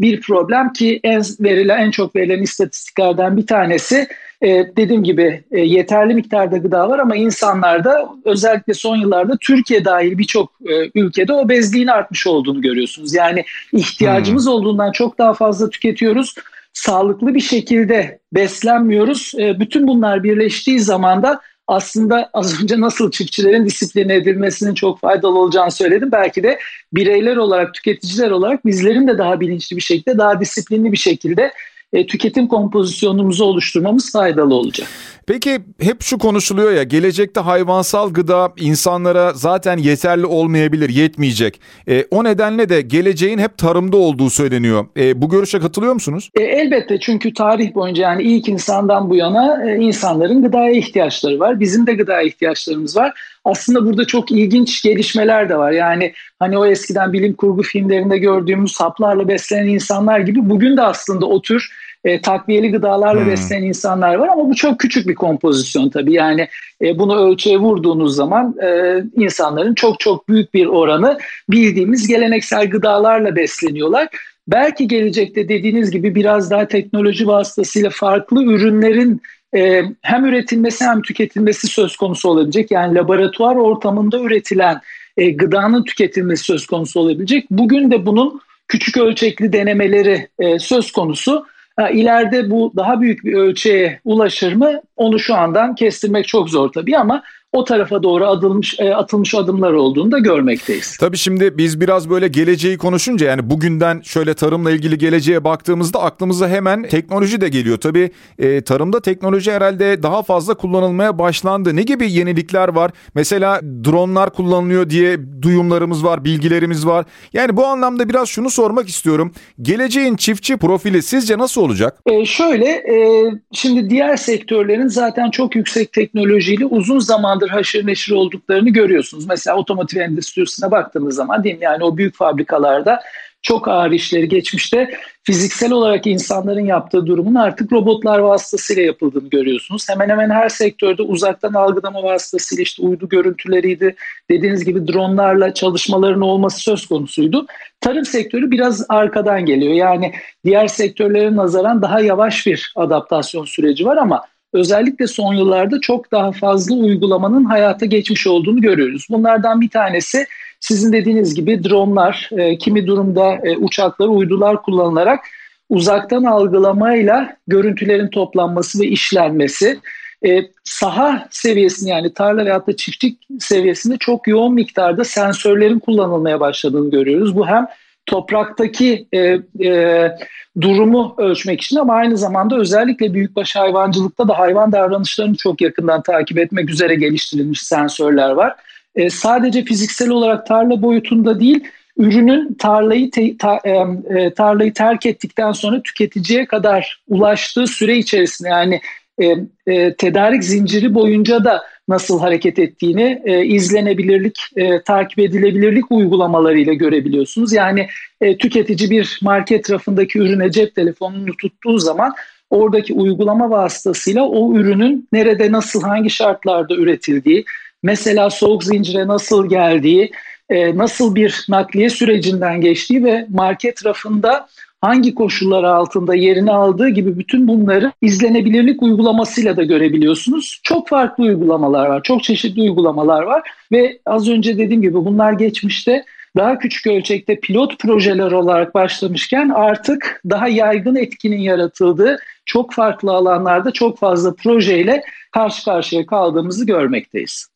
bir 0.00 0.20
problem 0.20 0.72
ki 0.72 1.00
en 1.04 1.22
verilen 1.40 1.78
en 1.78 1.90
çok 1.90 2.16
verilen 2.16 2.42
istatistiklerden 2.42 3.36
bir 3.36 3.46
tanesi 3.46 4.08
e, 4.42 4.48
dediğim 4.76 5.02
gibi 5.02 5.42
e, 5.50 5.60
yeterli 5.60 6.14
miktarda 6.14 6.56
gıda 6.56 6.88
var 6.88 6.98
ama 6.98 7.16
insanlarda 7.16 8.08
özellikle 8.24 8.74
son 8.74 8.96
yıllarda 8.96 9.36
Türkiye 9.40 9.84
dahil 9.84 10.18
birçok 10.18 10.52
e, 10.68 10.90
ülkede 10.94 11.32
obezliğin 11.32 11.86
artmış 11.86 12.26
olduğunu 12.26 12.62
görüyorsunuz. 12.62 13.14
Yani 13.14 13.44
ihtiyacımız 13.72 14.46
hmm. 14.46 14.52
olduğundan 14.52 14.92
çok 14.92 15.18
daha 15.18 15.34
fazla 15.34 15.70
tüketiyoruz. 15.70 16.34
Sağlıklı 16.72 17.34
bir 17.34 17.40
şekilde 17.40 18.18
beslenmiyoruz. 18.32 19.32
E, 19.38 19.60
bütün 19.60 19.88
bunlar 19.88 20.24
birleştiği 20.24 20.80
zaman 20.80 21.22
da 21.22 21.40
aslında 21.70 22.30
az 22.32 22.62
önce 22.62 22.80
nasıl 22.80 23.10
çiftçilerin 23.10 23.66
disipline 23.66 24.14
edilmesinin 24.14 24.74
çok 24.74 25.00
faydalı 25.00 25.38
olacağını 25.38 25.70
söyledim. 25.70 26.12
Belki 26.12 26.42
de 26.42 26.58
bireyler 26.92 27.36
olarak, 27.36 27.74
tüketiciler 27.74 28.30
olarak 28.30 28.66
bizlerin 28.66 29.08
de 29.08 29.18
daha 29.18 29.40
bilinçli 29.40 29.76
bir 29.76 29.80
şekilde, 29.80 30.18
daha 30.18 30.40
disiplinli 30.40 30.92
bir 30.92 30.96
şekilde 30.96 31.52
e, 31.92 32.06
tüketim 32.06 32.48
kompozisyonumuzu 32.48 33.44
oluşturmamız 33.44 34.12
faydalı 34.12 34.54
olacak. 34.54 34.88
Peki 35.30 35.60
hep 35.80 36.02
şu 36.02 36.18
konuşuluyor 36.18 36.72
ya 36.72 36.82
gelecekte 36.82 37.40
hayvansal 37.40 38.12
gıda 38.12 38.52
insanlara 38.56 39.32
zaten 39.32 39.78
yeterli 39.78 40.26
olmayabilir, 40.26 40.88
yetmeyecek. 40.88 41.60
E, 41.88 42.04
o 42.10 42.24
nedenle 42.24 42.68
de 42.68 42.80
geleceğin 42.80 43.38
hep 43.38 43.58
tarımda 43.58 43.96
olduğu 43.96 44.30
söyleniyor. 44.30 44.86
E, 44.96 45.22
bu 45.22 45.28
görüşe 45.28 45.60
katılıyor 45.60 45.92
musunuz? 45.92 46.30
E, 46.34 46.42
elbette 46.42 47.00
çünkü 47.00 47.34
tarih 47.34 47.74
boyunca 47.74 48.02
yani 48.02 48.22
ilk 48.22 48.48
insandan 48.48 49.10
bu 49.10 49.16
yana 49.16 49.70
e, 49.70 49.76
insanların 49.76 50.42
gıdaya 50.42 50.70
ihtiyaçları 50.70 51.40
var. 51.40 51.60
Bizim 51.60 51.86
de 51.86 51.94
gıdaya 51.94 52.22
ihtiyaçlarımız 52.22 52.96
var. 52.96 53.12
Aslında 53.44 53.86
burada 53.86 54.06
çok 54.06 54.30
ilginç 54.30 54.82
gelişmeler 54.82 55.48
de 55.48 55.56
var. 55.56 55.72
Yani 55.72 56.12
hani 56.38 56.58
o 56.58 56.66
eskiden 56.66 57.12
bilim 57.12 57.34
kurgu 57.34 57.62
filmlerinde 57.62 58.18
gördüğümüz 58.18 58.80
haplarla 58.80 59.28
beslenen 59.28 59.68
insanlar 59.68 60.20
gibi 60.20 60.50
bugün 60.50 60.76
de 60.76 60.82
aslında 60.82 61.26
o 61.26 61.42
tür 61.42 61.70
e, 62.04 62.20
takviyeli 62.20 62.70
gıdalarla 62.70 63.20
hmm. 63.20 63.30
beslenen 63.30 63.62
insanlar 63.62 64.14
var 64.14 64.28
ama 64.28 64.50
bu 64.50 64.54
çok 64.54 64.78
küçük 64.78 65.08
bir 65.08 65.14
kompozisyon 65.14 65.88
tabii. 65.88 66.12
Yani 66.12 66.48
e, 66.82 66.98
bunu 66.98 67.16
ölçüye 67.16 67.58
vurduğunuz 67.58 68.16
zaman 68.16 68.56
e, 68.62 69.00
insanların 69.16 69.74
çok 69.74 70.00
çok 70.00 70.28
büyük 70.28 70.54
bir 70.54 70.66
oranı 70.66 71.18
bildiğimiz 71.50 72.08
geleneksel 72.08 72.70
gıdalarla 72.70 73.36
besleniyorlar. 73.36 74.08
Belki 74.48 74.88
gelecekte 74.88 75.48
dediğiniz 75.48 75.90
gibi 75.90 76.14
biraz 76.14 76.50
daha 76.50 76.68
teknoloji 76.68 77.26
vasıtasıyla 77.26 77.90
farklı 77.90 78.44
ürünlerin 78.44 79.20
e, 79.56 79.82
hem 80.02 80.24
üretilmesi 80.24 80.84
hem 80.84 81.02
tüketilmesi 81.02 81.66
söz 81.66 81.96
konusu 81.96 82.28
olabilecek. 82.28 82.70
Yani 82.70 82.94
laboratuvar 82.94 83.56
ortamında 83.56 84.20
üretilen 84.20 84.80
e, 85.16 85.30
gıdanın 85.30 85.84
tüketilmesi 85.84 86.44
söz 86.44 86.66
konusu 86.66 87.00
olabilecek. 87.00 87.46
Bugün 87.50 87.90
de 87.90 88.06
bunun 88.06 88.40
küçük 88.68 88.96
ölçekli 88.96 89.52
denemeleri 89.52 90.28
e, 90.38 90.58
söz 90.58 90.92
konusu. 90.92 91.46
Ha, 91.80 91.90
ileride 91.90 92.50
bu 92.50 92.72
daha 92.76 93.00
büyük 93.00 93.24
bir 93.24 93.34
ölçeğe 93.34 94.00
ulaşır 94.04 94.52
mı? 94.52 94.80
Onu 94.96 95.18
şu 95.18 95.34
andan 95.34 95.74
kestirmek 95.74 96.28
çok 96.28 96.50
zor 96.50 96.72
tabii 96.72 96.98
ama 96.98 97.22
o 97.52 97.64
tarafa 97.64 98.02
doğru 98.02 98.26
adılmış, 98.26 98.80
e, 98.80 98.94
atılmış 98.94 99.34
adımlar 99.34 99.72
olduğunu 99.72 100.12
da 100.12 100.18
görmekteyiz. 100.18 100.96
Tabii 100.96 101.16
şimdi 101.16 101.58
biz 101.58 101.80
biraz 101.80 102.10
böyle 102.10 102.28
geleceği 102.28 102.78
konuşunca 102.78 103.26
yani 103.26 103.50
bugünden 103.50 104.00
şöyle 104.04 104.34
tarımla 104.34 104.70
ilgili 104.70 104.98
geleceğe 104.98 105.44
baktığımızda 105.44 106.02
aklımıza 106.02 106.48
hemen 106.48 106.82
teknoloji 106.82 107.40
de 107.40 107.48
geliyor. 107.48 107.76
Tabii 107.78 108.10
e, 108.38 108.60
tarımda 108.60 109.02
teknoloji 109.02 109.52
herhalde 109.52 110.02
daha 110.02 110.22
fazla 110.22 110.54
kullanılmaya 110.54 111.18
başlandı. 111.18 111.76
Ne 111.76 111.82
gibi 111.82 112.12
yenilikler 112.12 112.68
var? 112.68 112.90
Mesela 113.14 113.60
dronlar 113.62 114.32
kullanılıyor 114.32 114.90
diye 114.90 115.18
duyumlarımız 115.42 116.04
var, 116.04 116.24
bilgilerimiz 116.24 116.86
var. 116.86 117.04
Yani 117.32 117.56
bu 117.56 117.66
anlamda 117.66 118.08
biraz 118.08 118.28
şunu 118.28 118.50
sormak 118.50 118.88
istiyorum. 118.88 119.32
Geleceğin 119.62 120.16
çiftçi 120.16 120.56
profili 120.56 121.02
sizce 121.02 121.38
nasıl 121.38 121.60
olacak? 121.60 121.98
E, 122.06 122.26
şöyle, 122.26 122.66
e, 122.66 123.24
şimdi 123.52 123.90
diğer 123.90 124.16
sektörlerin 124.16 124.88
zaten 124.88 125.30
çok 125.30 125.56
yüksek 125.56 125.92
teknolojiyle 125.92 126.66
uzun 126.66 126.98
zamandır 127.40 127.48
haşır 127.48 127.86
neşir 127.86 128.12
olduklarını 128.12 128.70
görüyorsunuz. 128.70 129.26
Mesela 129.26 129.56
otomotiv 129.56 130.00
endüstrisine 130.00 130.70
baktığınız 130.70 131.14
zaman 131.14 131.44
değil 131.44 131.58
mi? 131.58 131.64
Yani 131.64 131.84
o 131.84 131.96
büyük 131.96 132.16
fabrikalarda 132.16 133.00
çok 133.42 133.68
ağır 133.68 133.90
işleri 133.90 134.28
geçmişte 134.28 134.90
fiziksel 135.22 135.72
olarak 135.72 136.06
insanların 136.06 136.66
yaptığı 136.66 137.06
durumun 137.06 137.34
artık 137.34 137.72
robotlar 137.72 138.18
vasıtasıyla 138.18 138.82
yapıldığını 138.82 139.28
görüyorsunuz. 139.28 139.88
Hemen 139.88 140.08
hemen 140.08 140.30
her 140.30 140.48
sektörde 140.48 141.02
uzaktan 141.02 141.54
algılama 141.54 142.02
vasıtasıyla 142.02 142.62
işte 142.62 142.82
uydu 142.82 143.08
görüntüleriydi. 143.08 143.96
Dediğiniz 144.30 144.64
gibi 144.64 144.88
dronlarla 144.88 145.54
çalışmaların 145.54 146.20
olması 146.20 146.60
söz 146.60 146.86
konusuydu. 146.86 147.46
Tarım 147.80 148.04
sektörü 148.04 148.50
biraz 148.50 148.86
arkadan 148.88 149.44
geliyor. 149.46 149.72
Yani 149.72 150.12
diğer 150.44 150.66
sektörlere 150.66 151.36
nazaran 151.36 151.82
daha 151.82 152.00
yavaş 152.00 152.46
bir 152.46 152.72
adaptasyon 152.76 153.44
süreci 153.44 153.86
var 153.86 153.96
ama 153.96 154.22
özellikle 154.52 155.06
son 155.06 155.34
yıllarda 155.34 155.80
çok 155.80 156.12
daha 156.12 156.32
fazla 156.32 156.74
uygulamanın 156.74 157.44
hayata 157.44 157.86
geçmiş 157.86 158.26
olduğunu 158.26 158.60
görüyoruz. 158.60 159.06
Bunlardan 159.10 159.60
bir 159.60 159.70
tanesi 159.70 160.26
sizin 160.60 160.92
dediğiniz 160.92 161.34
gibi 161.34 161.64
dronlar, 161.64 162.30
e, 162.32 162.58
kimi 162.58 162.86
durumda 162.86 163.36
e, 163.44 163.56
uçaklar, 163.56 164.06
uydular 164.06 164.62
kullanılarak 164.62 165.20
uzaktan 165.68 166.24
algılamayla 166.24 167.36
görüntülerin 167.46 168.08
toplanması 168.08 168.80
ve 168.80 168.86
işlenmesi. 168.86 169.80
E, 170.26 170.42
saha 170.64 171.28
seviyesinde 171.30 171.90
yani 171.90 172.14
tarla 172.14 172.44
veyahut 172.44 172.66
da 172.66 172.76
çiftlik 172.76 173.18
seviyesinde 173.38 173.96
çok 174.00 174.28
yoğun 174.28 174.54
miktarda 174.54 175.04
sensörlerin 175.04 175.78
kullanılmaya 175.78 176.40
başladığını 176.40 176.90
görüyoruz. 176.90 177.36
Bu 177.36 177.46
hem 177.46 177.66
topraktaki 178.10 179.06
e, 179.12 179.18
e, 179.66 180.12
durumu 180.60 181.14
ölçmek 181.18 181.60
için 181.60 181.76
ama 181.76 181.94
aynı 181.94 182.16
zamanda 182.16 182.56
özellikle 182.56 183.14
büyükbaş 183.14 183.56
hayvancılıkta 183.56 184.28
da 184.28 184.38
hayvan 184.38 184.72
davranışlarını 184.72 185.36
çok 185.36 185.60
yakından 185.60 186.02
takip 186.02 186.38
etmek 186.38 186.70
üzere 186.70 186.94
geliştirilmiş 186.94 187.62
sensörler 187.62 188.30
var. 188.30 188.56
E, 188.94 189.10
sadece 189.10 189.64
fiziksel 189.64 190.08
olarak 190.08 190.46
tarla 190.46 190.82
boyutunda 190.82 191.40
değil, 191.40 191.64
ürünün 191.96 192.54
tarlayı 192.54 193.10
te, 193.10 193.36
ta, 193.36 193.60
e, 193.64 193.70
e, 194.18 194.34
tarlayı 194.34 194.74
terk 194.74 195.06
ettikten 195.06 195.52
sonra 195.52 195.82
tüketiciye 195.82 196.46
kadar 196.46 197.02
ulaştığı 197.08 197.66
süre 197.66 197.98
içerisinde 197.98 198.48
yani 198.48 198.80
e, 199.22 199.26
e, 199.66 199.94
tedarik 199.94 200.44
zinciri 200.44 200.94
boyunca 200.94 201.44
da 201.44 201.62
nasıl 201.90 202.20
hareket 202.20 202.58
ettiğini 202.58 203.22
e, 203.24 203.44
izlenebilirlik, 203.44 204.38
e, 204.56 204.82
takip 204.82 205.18
edilebilirlik 205.18 205.84
uygulamalarıyla 205.90 206.72
görebiliyorsunuz. 206.72 207.52
Yani 207.52 207.88
e, 208.20 208.38
tüketici 208.38 208.90
bir 208.90 209.18
market 209.22 209.70
rafındaki 209.70 210.18
ürüne 210.18 210.50
cep 210.50 210.74
telefonunu 210.74 211.36
tuttuğu 211.36 211.78
zaman 211.78 212.14
oradaki 212.50 212.94
uygulama 212.94 213.50
vasıtasıyla 213.50 214.22
o 214.22 214.54
ürünün 214.54 215.08
nerede, 215.12 215.52
nasıl, 215.52 215.82
hangi 215.82 216.10
şartlarda 216.10 216.74
üretildiği, 216.74 217.44
mesela 217.82 218.30
soğuk 218.30 218.64
zincire 218.64 219.06
nasıl 219.06 219.48
geldiği, 219.48 220.12
e, 220.50 220.76
nasıl 220.76 221.14
bir 221.14 221.46
nakliye 221.48 221.90
sürecinden 221.90 222.60
geçtiği 222.60 223.04
ve 223.04 223.26
market 223.30 223.86
rafında 223.86 224.48
hangi 224.80 225.14
koşullar 225.14 225.64
altında 225.64 226.14
yerini 226.14 226.52
aldığı 226.52 226.88
gibi 226.88 227.18
bütün 227.18 227.48
bunları 227.48 227.92
izlenebilirlik 228.02 228.82
uygulamasıyla 228.82 229.56
da 229.56 229.62
görebiliyorsunuz. 229.62 230.60
Çok 230.62 230.88
farklı 230.88 231.24
uygulamalar 231.24 231.86
var, 231.86 232.02
çok 232.02 232.22
çeşitli 232.22 232.62
uygulamalar 232.62 233.22
var 233.22 233.50
ve 233.72 233.98
az 234.06 234.28
önce 234.28 234.58
dediğim 234.58 234.82
gibi 234.82 234.94
bunlar 234.94 235.32
geçmişte 235.32 236.04
daha 236.36 236.58
küçük 236.58 236.86
ölçekte 236.86 237.40
pilot 237.40 237.78
projeler 237.78 238.32
olarak 238.32 238.74
başlamışken 238.74 239.48
artık 239.48 240.22
daha 240.30 240.48
yaygın 240.48 240.96
etkinin 240.96 241.40
yaratıldığı 241.40 242.18
çok 242.44 242.72
farklı 242.72 243.12
alanlarda 243.12 243.70
çok 243.70 243.98
fazla 243.98 244.34
projeyle 244.34 245.02
karşı 245.32 245.64
karşıya 245.64 246.06
kaldığımızı 246.06 246.66
görmekteyiz. 246.66 247.48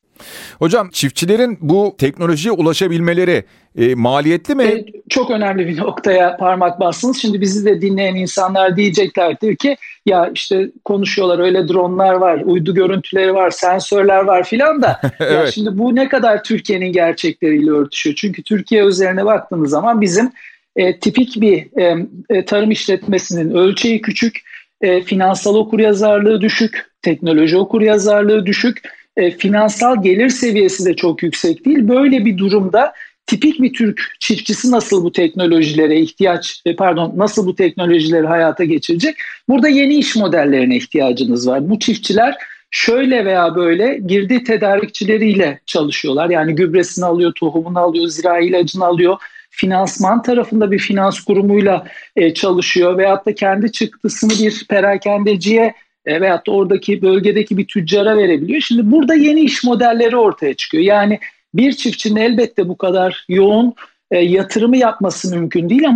Hocam 0.59 0.91
çiftçilerin 0.91 1.59
bu 1.61 1.95
teknolojiye 1.99 2.53
ulaşabilmeleri 2.53 3.45
e, 3.79 3.95
maliyetli 3.95 4.55
mi? 4.55 4.65
E, 4.65 4.85
çok 5.09 5.31
önemli 5.31 5.67
bir 5.67 5.77
noktaya 5.77 6.37
parmak 6.37 6.81
bastınız. 6.81 7.17
Şimdi 7.17 7.41
bizi 7.41 7.65
de 7.65 7.81
dinleyen 7.81 8.15
insanlar 8.15 8.77
diyeceklerdir 8.77 9.57
ki 9.57 9.77
ya 10.07 10.31
işte 10.35 10.71
konuşuyorlar 10.85 11.39
öyle 11.39 11.69
dronlar 11.69 12.15
var, 12.15 12.43
uydu 12.45 12.75
görüntüleri 12.75 13.35
var, 13.35 13.51
sensörler 13.51 14.25
var 14.25 14.45
filan 14.45 14.83
da 14.83 15.01
evet. 15.21 15.33
ya 15.33 15.53
şimdi 15.53 15.79
bu 15.79 15.95
ne 15.95 16.09
kadar 16.09 16.45
Türkiye'nin 16.45 16.93
gerçekleriyle 16.93 17.71
örtüşüyor? 17.71 18.17
Çünkü 18.17 18.43
Türkiye 18.43 18.85
üzerine 18.85 19.25
baktığınız 19.25 19.71
zaman 19.71 20.01
bizim 20.01 20.33
e, 20.77 20.99
tipik 20.99 21.41
bir 21.41 21.81
e, 21.81 22.07
e 22.31 22.45
tarım 22.45 22.71
işletmesinin 22.71 23.51
ölçeği 23.51 24.01
küçük, 24.01 24.43
e, 24.81 25.03
finansal 25.03 25.55
okuryazarlığı 25.55 26.41
düşük, 26.41 26.87
teknoloji 27.03 27.57
okuryazarlığı 27.57 28.47
düşük 28.47 28.83
e, 29.17 29.31
finansal 29.31 30.03
gelir 30.03 30.29
seviyesi 30.29 30.85
de 30.85 30.97
çok 30.97 31.23
yüksek 31.23 31.65
değil. 31.65 31.89
Böyle 31.89 32.25
bir 32.25 32.39
durumda 32.39 32.93
tipik 33.27 33.63
bir 33.63 33.73
Türk 33.73 34.01
çiftçisi 34.21 34.71
nasıl 34.71 35.05
bu 35.05 35.13
teknolojilere 35.13 36.01
ihtiyaç 36.01 36.63
e, 36.67 36.77
pardon 36.77 37.13
nasıl 37.17 37.47
bu 37.47 37.55
teknolojileri 37.55 38.27
hayata 38.27 38.65
geçirecek? 38.65 39.17
Burada 39.49 39.69
yeni 39.69 39.95
iş 39.95 40.17
modellerine 40.17 40.77
ihtiyacınız 40.77 41.49
var. 41.49 41.71
Bu 41.71 41.79
çiftçiler 41.79 42.37
şöyle 42.71 43.25
veya 43.25 43.55
böyle 43.55 44.01
girdi 44.07 44.45
tedarikçileriyle 44.45 45.61
çalışıyorlar. 45.67 46.31
Yani 46.31 46.55
gübresini 46.55 47.05
alıyor, 47.05 47.33
tohumunu 47.33 47.79
alıyor, 47.79 48.07
zirai 48.07 48.47
ilacını 48.47 48.85
alıyor. 48.85 49.17
Finansman 49.51 50.23
tarafında 50.23 50.71
bir 50.71 50.79
finans 50.79 51.21
kurumuyla 51.21 51.87
e, 52.17 52.35
çalışıyor 52.35 52.99
veyahut 52.99 53.27
da 53.27 53.35
kendi 53.35 53.73
çıktısını 53.73 54.31
bir 54.31 54.67
perakendeciye 54.69 55.75
e, 56.07 56.21
veyahut 56.21 56.47
da 56.47 56.51
oradaki 56.51 57.03
bölgedeki 57.03 57.57
bir 57.57 57.67
tüccara 57.67 58.17
verebiliyor. 58.17 58.61
Şimdi 58.61 58.91
burada 58.91 59.15
yeni 59.15 59.41
iş 59.41 59.65
modelleri 59.65 60.17
ortaya 60.17 60.55
çıkıyor. 60.55 60.85
Yani 60.85 61.19
bir 61.55 61.73
çiftçinin 61.73 62.21
elbette 62.21 62.69
bu 62.69 62.77
kadar 62.77 63.25
yoğun 63.29 63.75
e, 64.11 64.19
yatırımı 64.19 64.77
yapması 64.77 65.37
mümkün 65.37 65.69
değil 65.69 65.89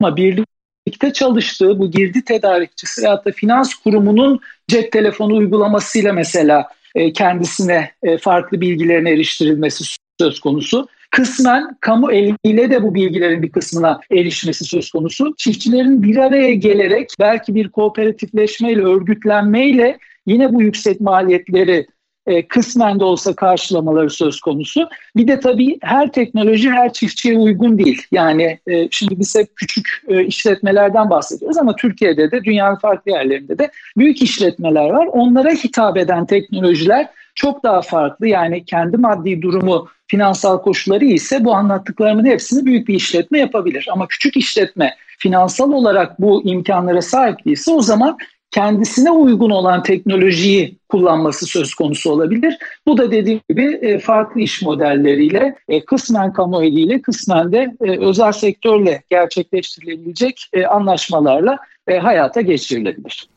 ama 0.00 0.16
birlikte 0.16 1.12
çalıştığı 1.12 1.78
bu 1.78 1.90
girdi 1.90 2.24
tedarikçisi 2.24 3.02
veyahut 3.02 3.26
da 3.26 3.32
finans 3.32 3.74
kurumunun 3.74 4.40
cep 4.68 4.92
telefonu 4.92 5.36
uygulamasıyla 5.36 6.12
mesela 6.12 6.68
e, 6.94 7.12
kendisine 7.12 7.90
e, 8.02 8.18
farklı 8.18 8.60
bilgilerin 8.60 9.06
eriştirilmesi 9.06 9.84
söz 10.20 10.40
konusu. 10.40 10.88
Kısmen 11.16 11.76
kamu 11.80 12.12
eliyle 12.12 12.70
de 12.70 12.82
bu 12.82 12.94
bilgilerin 12.94 13.42
bir 13.42 13.52
kısmına 13.52 14.00
erişmesi 14.10 14.64
söz 14.64 14.90
konusu. 14.90 15.34
Çiftçilerin 15.36 16.02
bir 16.02 16.16
araya 16.16 16.54
gelerek 16.54 17.10
belki 17.20 17.54
bir 17.54 17.68
kooperatifleşmeyle, 17.68 18.82
örgütlenmeyle 18.82 19.98
yine 20.26 20.54
bu 20.54 20.62
yüksek 20.62 21.00
maliyetleri 21.00 21.86
e, 22.26 22.48
kısmen 22.48 23.00
de 23.00 23.04
olsa 23.04 23.36
karşılamaları 23.36 24.10
söz 24.10 24.40
konusu. 24.40 24.88
Bir 25.16 25.28
de 25.28 25.40
tabii 25.40 25.78
her 25.82 26.12
teknoloji 26.12 26.70
her 26.70 26.92
çiftçiye 26.92 27.38
uygun 27.38 27.78
değil. 27.78 28.02
Yani 28.12 28.58
e, 28.66 28.88
şimdi 28.90 29.18
biz 29.18 29.36
hep 29.36 29.56
küçük 29.56 29.88
e, 30.08 30.24
işletmelerden 30.24 31.10
bahsediyoruz 31.10 31.58
ama 31.58 31.76
Türkiye'de 31.76 32.30
de 32.30 32.44
dünyanın 32.44 32.76
farklı 32.76 33.10
yerlerinde 33.10 33.58
de 33.58 33.70
büyük 33.96 34.22
işletmeler 34.22 34.90
var. 34.90 35.06
Onlara 35.06 35.50
hitap 35.50 35.96
eden 35.96 36.26
teknolojiler 36.26 37.08
çok 37.34 37.62
daha 37.62 37.82
farklı. 37.82 38.28
Yani 38.28 38.64
kendi 38.64 38.96
maddi 38.96 39.42
durumu, 39.42 39.88
finansal 40.06 40.62
koşulları 40.62 41.04
ise 41.04 41.44
bu 41.44 41.54
anlattıklarımın 41.54 42.24
hepsini 42.24 42.66
büyük 42.66 42.88
bir 42.88 42.94
işletme 42.94 43.38
yapabilir. 43.38 43.88
Ama 43.92 44.06
küçük 44.08 44.36
işletme 44.36 44.94
finansal 45.18 45.72
olarak 45.72 46.20
bu 46.20 46.42
imkanlara 46.44 47.02
sahip 47.02 47.44
değilse 47.44 47.70
o 47.70 47.80
zaman 47.82 48.18
kendisine 48.50 49.10
uygun 49.10 49.50
olan 49.50 49.82
teknolojiyi 49.82 50.78
kullanması 50.88 51.46
söz 51.46 51.74
konusu 51.74 52.10
olabilir. 52.10 52.58
Bu 52.86 52.98
da 52.98 53.10
dediğim 53.10 53.40
gibi 53.50 53.78
e, 53.82 53.98
farklı 53.98 54.40
iş 54.40 54.62
modelleriyle 54.62 55.56
e, 55.68 55.84
kısmen 55.84 56.32
kamu 56.32 56.64
eliyle 56.64 57.02
kısmen 57.02 57.52
de 57.52 57.76
e, 57.84 57.98
özel 57.98 58.32
sektörle 58.32 59.02
gerçekleştirilebilecek 59.10 60.50
anlaşmalarla 60.70 61.58
hayata 61.94 62.40
geçirilebilir. 62.40 63.28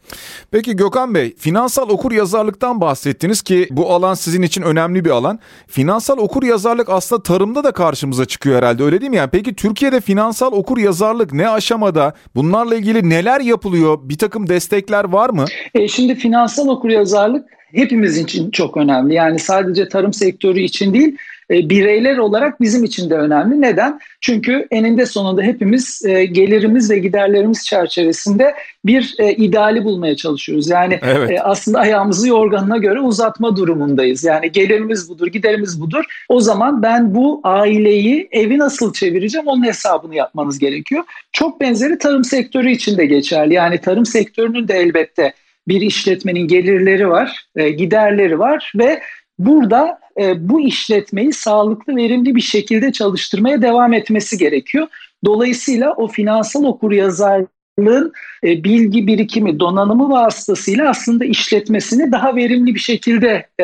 Peki 0.51 0.75
Gökhan 0.75 1.15
Bey, 1.15 1.35
finansal 1.37 1.89
okur 1.89 2.11
yazarlıktan 2.11 2.81
bahsettiniz 2.81 3.41
ki 3.41 3.67
bu 3.71 3.93
alan 3.93 4.13
sizin 4.13 4.41
için 4.41 4.61
önemli 4.61 5.05
bir 5.05 5.09
alan. 5.09 5.39
Finansal 5.67 6.17
okur 6.17 6.43
yazarlık 6.43 6.89
aslında 6.89 7.23
tarımda 7.23 7.63
da 7.63 7.71
karşımıza 7.71 8.25
çıkıyor 8.25 8.57
herhalde 8.57 8.83
öyle 8.83 9.01
değil 9.01 9.09
mi? 9.09 9.17
Yani 9.17 9.29
peki 9.31 9.55
Türkiye'de 9.55 10.01
finansal 10.01 10.51
okur 10.51 10.77
yazarlık 10.77 11.33
ne 11.33 11.49
aşamada? 11.49 12.13
Bunlarla 12.35 12.75
ilgili 12.75 13.09
neler 13.09 13.41
yapılıyor? 13.41 13.99
Bir 14.03 14.17
takım 14.17 14.49
destekler 14.49 15.03
var 15.03 15.29
mı? 15.29 15.45
E, 15.75 15.87
şimdi 15.87 16.15
finansal 16.15 16.67
okur 16.67 16.89
yazarlık 16.89 17.45
hepimiz 17.73 18.17
için 18.17 18.51
çok 18.51 18.77
önemli. 18.77 19.13
Yani 19.13 19.39
sadece 19.39 19.89
tarım 19.89 20.13
sektörü 20.13 20.59
için 20.59 20.93
değil, 20.93 21.17
e, 21.51 21.69
bireyler 21.69 22.17
olarak 22.17 22.61
bizim 22.61 22.83
için 22.83 23.09
de 23.09 23.15
önemli. 23.15 23.61
Neden? 23.61 23.99
Çünkü 24.21 24.67
eninde 24.71 25.05
sonunda 25.05 25.41
hepimiz 25.41 26.05
e, 26.05 26.25
gelirimiz 26.25 26.91
ve 26.91 26.99
giderlerimiz 26.99 27.65
çerçevesinde 27.65 28.55
bir 28.85 29.15
e, 29.19 29.33
ideali 29.33 29.83
bulmaya 29.83 30.15
çalışıyoruz. 30.15 30.69
Yani 30.69 30.99
evet. 31.01 31.31
e, 31.31 31.41
aslında 31.41 31.79
ayağımızı 31.79 32.27
yorganına 32.27 32.77
göre 32.77 32.99
uzatma 32.99 33.55
durumundayız. 33.55 34.23
Yani 34.23 34.51
gelirimiz 34.51 35.09
budur, 35.09 35.27
giderimiz 35.27 35.81
budur. 35.81 36.03
O 36.29 36.39
zaman 36.39 36.81
ben 36.81 37.15
bu 37.15 37.41
aileyi 37.43 38.27
evi 38.31 38.57
nasıl 38.57 38.93
çevireceğim 38.93 39.47
onun 39.47 39.65
hesabını 39.65 40.15
yapmanız 40.15 40.59
gerekiyor. 40.59 41.03
Çok 41.31 41.61
benzeri 41.61 41.97
tarım 41.97 42.23
sektörü 42.23 42.71
için 42.71 42.97
de 42.97 43.05
geçerli. 43.05 43.53
Yani 43.53 43.81
tarım 43.81 44.05
sektörünün 44.05 44.67
de 44.67 44.73
elbette 44.73 45.33
bir 45.67 45.81
işletmenin 45.81 46.47
gelirleri 46.47 47.09
var, 47.09 47.45
e, 47.55 47.69
giderleri 47.69 48.39
var 48.39 48.71
ve 48.75 49.01
burada 49.39 49.99
e, 50.19 50.49
bu 50.49 50.61
işletmeyi 50.61 51.33
sağlıklı, 51.33 51.95
verimli 51.95 52.35
bir 52.35 52.41
şekilde 52.41 52.91
çalıştırmaya 52.91 53.61
devam 53.61 53.93
etmesi 53.93 54.38
gerekiyor. 54.38 54.88
Dolayısıyla 55.25 55.93
o 55.93 56.07
finansal 56.07 56.63
okuryazarlığın 56.63 58.13
e, 58.43 58.63
bilgi 58.63 59.07
birikimi, 59.07 59.59
donanımı 59.59 60.09
vasıtasıyla 60.09 60.89
aslında 60.89 61.25
işletmesini 61.25 62.11
daha 62.11 62.35
verimli 62.35 62.75
bir 62.75 62.79
şekilde 62.79 63.47
e, 63.59 63.63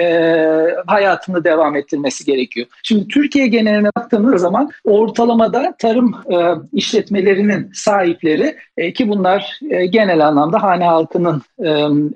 e, 0.00 0.06
hayatını 0.86 1.44
devam 1.44 1.76
ettirmesi 1.76 2.24
gerekiyor. 2.24 2.66
Şimdi 2.82 3.08
Türkiye 3.08 3.46
geneline 3.46 3.90
baktığımız 3.96 4.40
zaman 4.40 4.70
ortalamada 4.84 5.74
tarım 5.78 6.14
e, 6.32 6.36
işletmelerinin 6.72 7.70
sahipleri 7.74 8.56
e, 8.76 8.92
ki 8.92 9.08
bunlar 9.08 9.58
e, 9.70 9.86
genel 9.86 10.26
anlamda 10.26 10.62
hane 10.62 10.84
halkının 10.84 11.42
e, 11.58 11.68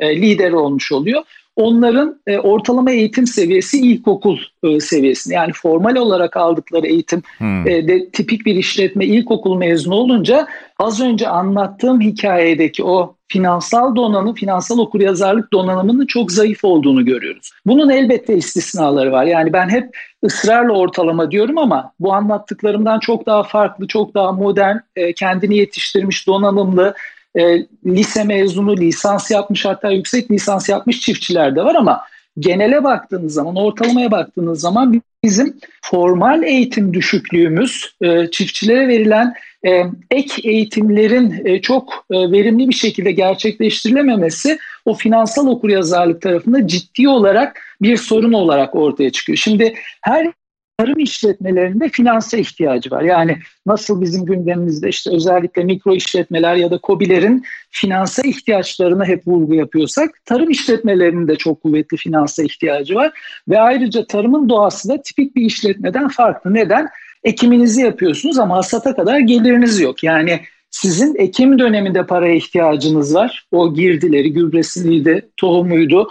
e, 0.06 0.20
lideri 0.20 0.56
olmuş 0.56 0.92
oluyor 0.92 1.22
onların 1.58 2.20
e, 2.26 2.38
ortalama 2.38 2.90
eğitim 2.90 3.26
seviyesi 3.26 3.80
ilkokul 3.80 4.38
e, 4.62 4.80
seviyesinde. 4.80 5.34
Yani 5.34 5.52
formal 5.52 5.96
olarak 5.96 6.36
aldıkları 6.36 6.86
eğitim 6.86 7.22
hmm. 7.38 7.68
e, 7.68 7.88
de 7.88 8.10
tipik 8.10 8.46
bir 8.46 8.54
işletme 8.54 9.06
ilkokul 9.06 9.56
mezunu 9.56 9.94
olunca 9.94 10.46
az 10.78 11.00
önce 11.00 11.28
anlattığım 11.28 12.00
hikayedeki 12.00 12.84
o 12.84 13.14
finansal 13.28 13.96
donanım, 13.96 14.34
finansal 14.34 14.78
okuryazarlık 14.78 15.52
donanımının 15.52 16.06
çok 16.06 16.32
zayıf 16.32 16.64
olduğunu 16.64 17.04
görüyoruz. 17.04 17.50
Bunun 17.66 17.90
elbette 17.90 18.36
istisnaları 18.36 19.12
var. 19.12 19.24
Yani 19.24 19.52
ben 19.52 19.68
hep 19.68 19.96
ısrarla 20.24 20.72
ortalama 20.72 21.30
diyorum 21.30 21.58
ama 21.58 21.92
bu 22.00 22.12
anlattıklarımdan 22.12 23.00
çok 23.00 23.26
daha 23.26 23.42
farklı, 23.42 23.86
çok 23.86 24.14
daha 24.14 24.32
modern, 24.32 24.76
e, 24.96 25.12
kendini 25.12 25.56
yetiştirmiş, 25.56 26.26
donanımlı, 26.26 26.94
e, 27.36 27.66
lise 27.86 28.24
mezunu, 28.24 28.76
lisans 28.76 29.30
yapmış 29.30 29.64
hatta 29.64 29.90
yüksek 29.90 30.30
lisans 30.30 30.68
yapmış 30.68 31.00
çiftçiler 31.00 31.56
de 31.56 31.64
var 31.64 31.74
ama 31.74 32.00
genele 32.38 32.84
baktığınız 32.84 33.32
zaman, 33.34 33.56
ortalamaya 33.56 34.10
baktığınız 34.10 34.60
zaman 34.60 35.02
bizim 35.24 35.56
formal 35.82 36.42
eğitim 36.42 36.94
düşüklüğümüz, 36.94 37.94
e, 38.02 38.30
çiftçilere 38.30 38.88
verilen 38.88 39.34
e, 39.66 39.84
ek 40.10 40.48
eğitimlerin 40.48 41.42
e, 41.44 41.60
çok 41.60 42.06
e, 42.10 42.16
verimli 42.32 42.68
bir 42.68 42.74
şekilde 42.74 43.12
gerçekleştirilememesi 43.12 44.58
o 44.84 44.94
finansal 44.94 45.46
okuryazarlık 45.46 46.22
tarafında 46.22 46.66
ciddi 46.66 47.08
olarak 47.08 47.60
bir 47.82 47.96
sorun 47.96 48.32
olarak 48.32 48.74
ortaya 48.74 49.12
çıkıyor. 49.12 49.36
Şimdi 49.36 49.74
her 50.02 50.32
tarım 50.78 50.98
işletmelerinde 50.98 51.88
finanse 51.88 52.38
ihtiyacı 52.38 52.90
var. 52.90 53.02
Yani 53.02 53.38
nasıl 53.66 54.00
bizim 54.00 54.24
gündemimizde 54.24 54.88
işte 54.88 55.10
özellikle 55.10 55.64
mikro 55.64 55.94
işletmeler 55.94 56.56
ya 56.56 56.70
da 56.70 56.78
kobilerin 56.78 57.44
finanse 57.70 58.28
ihtiyaçlarına 58.28 59.04
hep 59.04 59.26
vurgu 59.26 59.54
yapıyorsak 59.54 60.10
tarım 60.24 60.50
işletmelerinin 60.50 61.28
de 61.28 61.36
çok 61.36 61.62
kuvvetli 61.62 61.96
finanse 61.96 62.44
ihtiyacı 62.44 62.94
var. 62.94 63.10
Ve 63.48 63.60
ayrıca 63.60 64.06
tarımın 64.06 64.48
doğası 64.48 64.88
da 64.88 65.02
tipik 65.02 65.36
bir 65.36 65.42
işletmeden 65.42 66.08
farklı. 66.08 66.54
Neden? 66.54 66.88
Ekiminizi 67.24 67.80
yapıyorsunuz 67.80 68.38
ama 68.38 68.56
hasata 68.56 68.96
kadar 68.96 69.18
geliriniz 69.18 69.80
yok. 69.80 70.04
Yani 70.04 70.40
sizin 70.70 71.14
ekim 71.14 71.58
döneminde 71.58 72.06
paraya 72.06 72.34
ihtiyacınız 72.34 73.14
var. 73.14 73.46
O 73.52 73.74
girdileri, 73.74 74.32
gübresiniydi, 74.32 75.28
tohumuydu, 75.36 76.08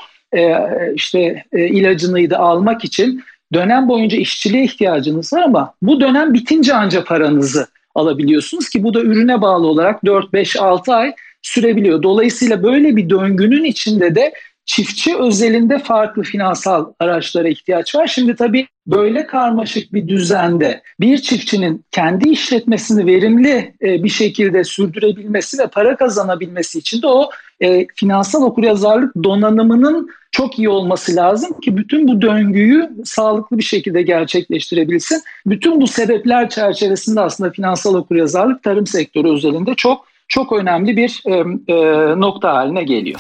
işte 0.96 1.44
ilacınıydı 1.54 2.38
almak 2.38 2.86
için 2.86 3.24
dönem 3.54 3.88
boyunca 3.88 4.18
işçiliğe 4.18 4.64
ihtiyacınız 4.64 5.34
var 5.34 5.42
ama 5.42 5.74
bu 5.82 6.02
dönem 6.02 6.34
bitince 6.34 6.74
anca 6.74 7.04
paranızı 7.04 7.68
alabiliyorsunuz 7.96 8.70
ki 8.70 8.84
bu 8.84 8.94
da 8.94 9.02
ürüne 9.02 9.42
bağlı 9.42 9.68
olarak 9.68 10.06
4, 10.06 10.34
5, 10.34 10.56
6 10.56 10.94
ay 10.94 11.14
sürebiliyor. 11.42 12.04
Dolayısıyla 12.04 12.64
böyle 12.64 12.96
bir 12.96 13.10
döngünün 13.10 13.64
içinde 13.64 14.16
de 14.16 14.34
çiftçi 14.68 15.18
özelinde 15.18 15.80
farklı 15.80 16.24
finansal 16.24 16.94
araçlara 17.00 17.48
ihtiyaç 17.48 17.96
var. 17.96 18.08
Şimdi 18.08 18.36
tabii 18.36 18.68
böyle 18.88 19.28
karmaşık 19.28 19.94
bir 19.94 20.08
düzende 20.08 20.82
bir 21.00 21.18
çiftçinin 21.18 21.86
kendi 21.92 22.30
işletmesini 22.30 23.06
verimli 23.06 23.74
e, 23.82 24.04
bir 24.04 24.10
şekilde 24.10 24.64
sürdürebilmesi 24.64 25.58
ve 25.58 25.68
para 25.68 25.96
kazanabilmesi 25.96 26.80
için 26.80 27.02
de 27.02 27.08
o 27.08 27.30
e, 27.62 27.88
finansal 27.96 28.42
okuryazarlık 28.42 29.16
donanımının 29.24 30.10
çok 30.32 30.60
iyi 30.60 30.70
olması 30.70 31.16
lazım 31.16 31.60
ki 31.60 31.78
bütün 31.78 32.08
bu 32.08 32.22
döngüyü 32.22 32.90
sağlıklı 33.06 33.58
bir 33.58 33.64
şekilde 33.64 34.02
gerçekleştirebilsin. 34.02 35.22
Bütün 35.46 35.82
bu 35.82 35.88
sebepler 35.88 36.50
çerçevesinde 36.50 37.22
aslında 37.22 37.52
finansal 37.52 37.94
okuryazarlık 37.94 38.64
tarım 38.64 38.88
sektörü 38.88 39.32
özelinde 39.32 39.76
çok 39.76 40.08
çok 40.28 40.54
önemli 40.54 40.98
bir 40.98 41.22
e, 41.26 41.34
e, 41.74 41.76
nokta 42.20 42.54
haline 42.54 42.84
geliyor. 42.84 43.20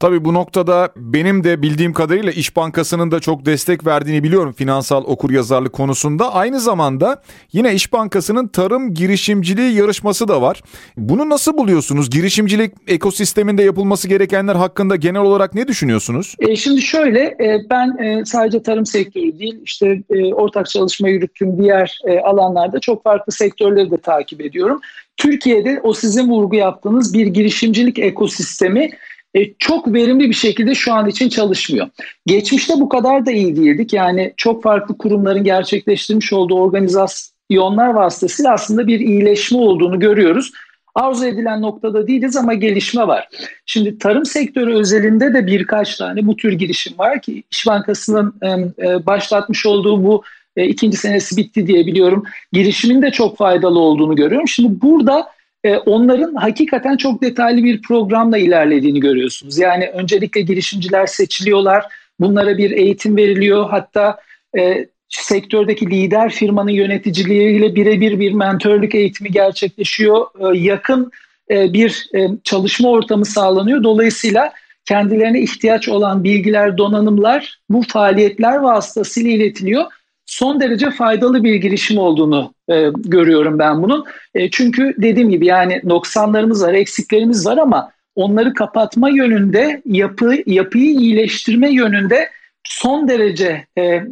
Tabii 0.00 0.24
bu 0.24 0.34
noktada 0.34 0.92
benim 0.96 1.44
de 1.44 1.62
bildiğim 1.62 1.92
kadarıyla 1.92 2.32
İş 2.32 2.56
Bankası'nın 2.56 3.10
da 3.10 3.20
çok 3.20 3.46
destek 3.46 3.86
verdiğini 3.86 4.22
biliyorum 4.22 4.52
finansal 4.52 5.04
okuryazarlık 5.04 5.72
konusunda. 5.72 6.34
Aynı 6.34 6.60
zamanda 6.60 7.22
yine 7.52 7.74
İş 7.74 7.92
Bankası'nın 7.92 8.48
tarım 8.48 8.94
girişimciliği 8.94 9.74
yarışması 9.74 10.28
da 10.28 10.42
var. 10.42 10.62
Bunu 10.96 11.28
nasıl 11.28 11.58
buluyorsunuz? 11.58 12.10
Girişimcilik 12.10 12.72
ekosisteminde 12.86 13.62
yapılması 13.62 14.08
gerekenler 14.08 14.54
hakkında 14.56 14.96
genel 14.96 15.22
olarak 15.22 15.54
ne 15.54 15.68
düşünüyorsunuz? 15.68 16.34
E 16.38 16.56
şimdi 16.56 16.82
şöyle 16.82 17.20
e, 17.20 17.66
ben 17.70 17.98
e, 17.98 18.24
sadece 18.24 18.62
tarım 18.62 18.86
sektörü 18.86 19.38
değil 19.38 19.60
işte 19.64 20.02
e, 20.10 20.34
ortak 20.34 20.70
çalışma 20.70 21.08
yürüttüğüm 21.08 21.58
diğer 21.62 22.00
alanlarda 22.24 22.80
çok 22.80 23.04
farklı 23.04 23.32
sektörleri 23.32 23.90
de 23.90 23.98
takip 23.98 24.40
ediyorum. 24.40 24.80
Türkiye'de 25.16 25.80
o 25.82 25.92
sizin 25.92 26.28
vurgu 26.28 26.56
yaptığınız 26.56 27.14
bir 27.14 27.26
girişimcilik 27.26 27.98
ekosistemi 27.98 28.90
e, 29.34 29.54
çok 29.58 29.94
verimli 29.94 30.28
bir 30.28 30.34
şekilde 30.34 30.74
şu 30.74 30.92
an 30.92 31.08
için 31.08 31.28
çalışmıyor. 31.28 31.88
Geçmişte 32.26 32.74
bu 32.74 32.88
kadar 32.88 33.26
da 33.26 33.32
iyi 33.32 33.56
değildik. 33.56 33.92
Yani 33.92 34.34
çok 34.36 34.62
farklı 34.62 34.98
kurumların 34.98 35.44
gerçekleştirmiş 35.44 36.32
olduğu 36.32 36.60
organizasyonlar 36.60 37.88
vasıtasıyla 37.88 38.52
aslında 38.52 38.86
bir 38.86 39.00
iyileşme 39.00 39.58
olduğunu 39.58 40.00
görüyoruz. 40.00 40.52
Arzu 40.94 41.26
edilen 41.26 41.62
noktada 41.62 42.06
değiliz 42.06 42.36
ama 42.36 42.54
gelişme 42.54 43.06
var. 43.06 43.28
Şimdi 43.66 43.98
tarım 43.98 44.24
sektörü 44.24 44.74
özelinde 44.74 45.34
de 45.34 45.46
birkaç 45.46 45.96
tane 45.96 46.26
bu 46.26 46.36
tür 46.36 46.52
girişim 46.52 46.98
var 46.98 47.22
ki 47.22 47.42
İş 47.50 47.66
Bankası'nın 47.66 48.34
e, 48.78 49.06
başlatmış 49.06 49.66
olduğu 49.66 50.04
bu 50.04 50.22
e, 50.56 50.66
ikinci 50.66 50.96
senesi 50.96 51.36
bitti 51.36 51.66
diye 51.66 51.86
biliyorum. 51.86 52.24
Girişimin 52.52 53.02
de 53.02 53.10
çok 53.10 53.36
faydalı 53.36 53.78
olduğunu 53.78 54.16
görüyorum. 54.16 54.48
Şimdi 54.48 54.82
burada 54.82 55.26
e, 55.64 55.76
onların 55.76 56.34
hakikaten 56.34 56.96
çok 56.96 57.22
detaylı 57.22 57.64
bir 57.64 57.82
programla 57.82 58.38
ilerlediğini 58.38 59.00
görüyorsunuz. 59.00 59.58
Yani 59.58 59.86
öncelikle 59.86 60.40
girişimciler 60.40 61.06
seçiliyorlar, 61.06 61.84
bunlara 62.20 62.58
bir 62.58 62.70
eğitim 62.70 63.16
veriliyor. 63.16 63.70
Hatta 63.70 64.18
e, 64.58 64.86
sektördeki 65.08 65.90
lider 65.90 66.30
firmanın 66.30 66.70
yöneticiliğiyle 66.70 67.74
birebir 67.74 68.20
bir 68.20 68.32
mentörlük 68.32 68.94
eğitimi 68.94 69.30
gerçekleşiyor. 69.30 70.26
E, 70.40 70.58
yakın 70.58 71.10
e, 71.50 71.72
bir 71.72 72.08
e, 72.14 72.28
çalışma 72.44 72.88
ortamı 72.88 73.24
sağlanıyor. 73.24 73.82
Dolayısıyla 73.82 74.52
kendilerine 74.84 75.40
ihtiyaç 75.40 75.88
olan 75.88 76.24
bilgiler, 76.24 76.78
donanımlar 76.78 77.60
bu 77.70 77.82
faaliyetler 77.82 78.56
vasıtasıyla 78.56 79.30
iletiliyor 79.30 79.84
son 80.28 80.60
derece 80.60 80.90
faydalı 80.90 81.44
bir 81.44 81.54
girişim 81.54 81.98
olduğunu 81.98 82.54
e, 82.70 82.88
görüyorum 82.96 83.58
ben 83.58 83.82
bunun. 83.82 84.04
E, 84.34 84.50
çünkü 84.50 84.94
dediğim 84.98 85.30
gibi 85.30 85.46
yani 85.46 85.80
noksanlarımız 85.84 86.62
var, 86.62 86.74
eksiklerimiz 86.74 87.46
var 87.46 87.56
ama 87.56 87.90
onları 88.16 88.54
kapatma 88.54 89.10
yönünde, 89.10 89.82
yapı 89.86 90.36
yapıyı 90.46 90.90
iyileştirme 90.90 91.70
yönünde 91.70 92.28
son 92.64 93.08
derece 93.08 93.66
e, 93.76 93.82
e, 93.82 94.02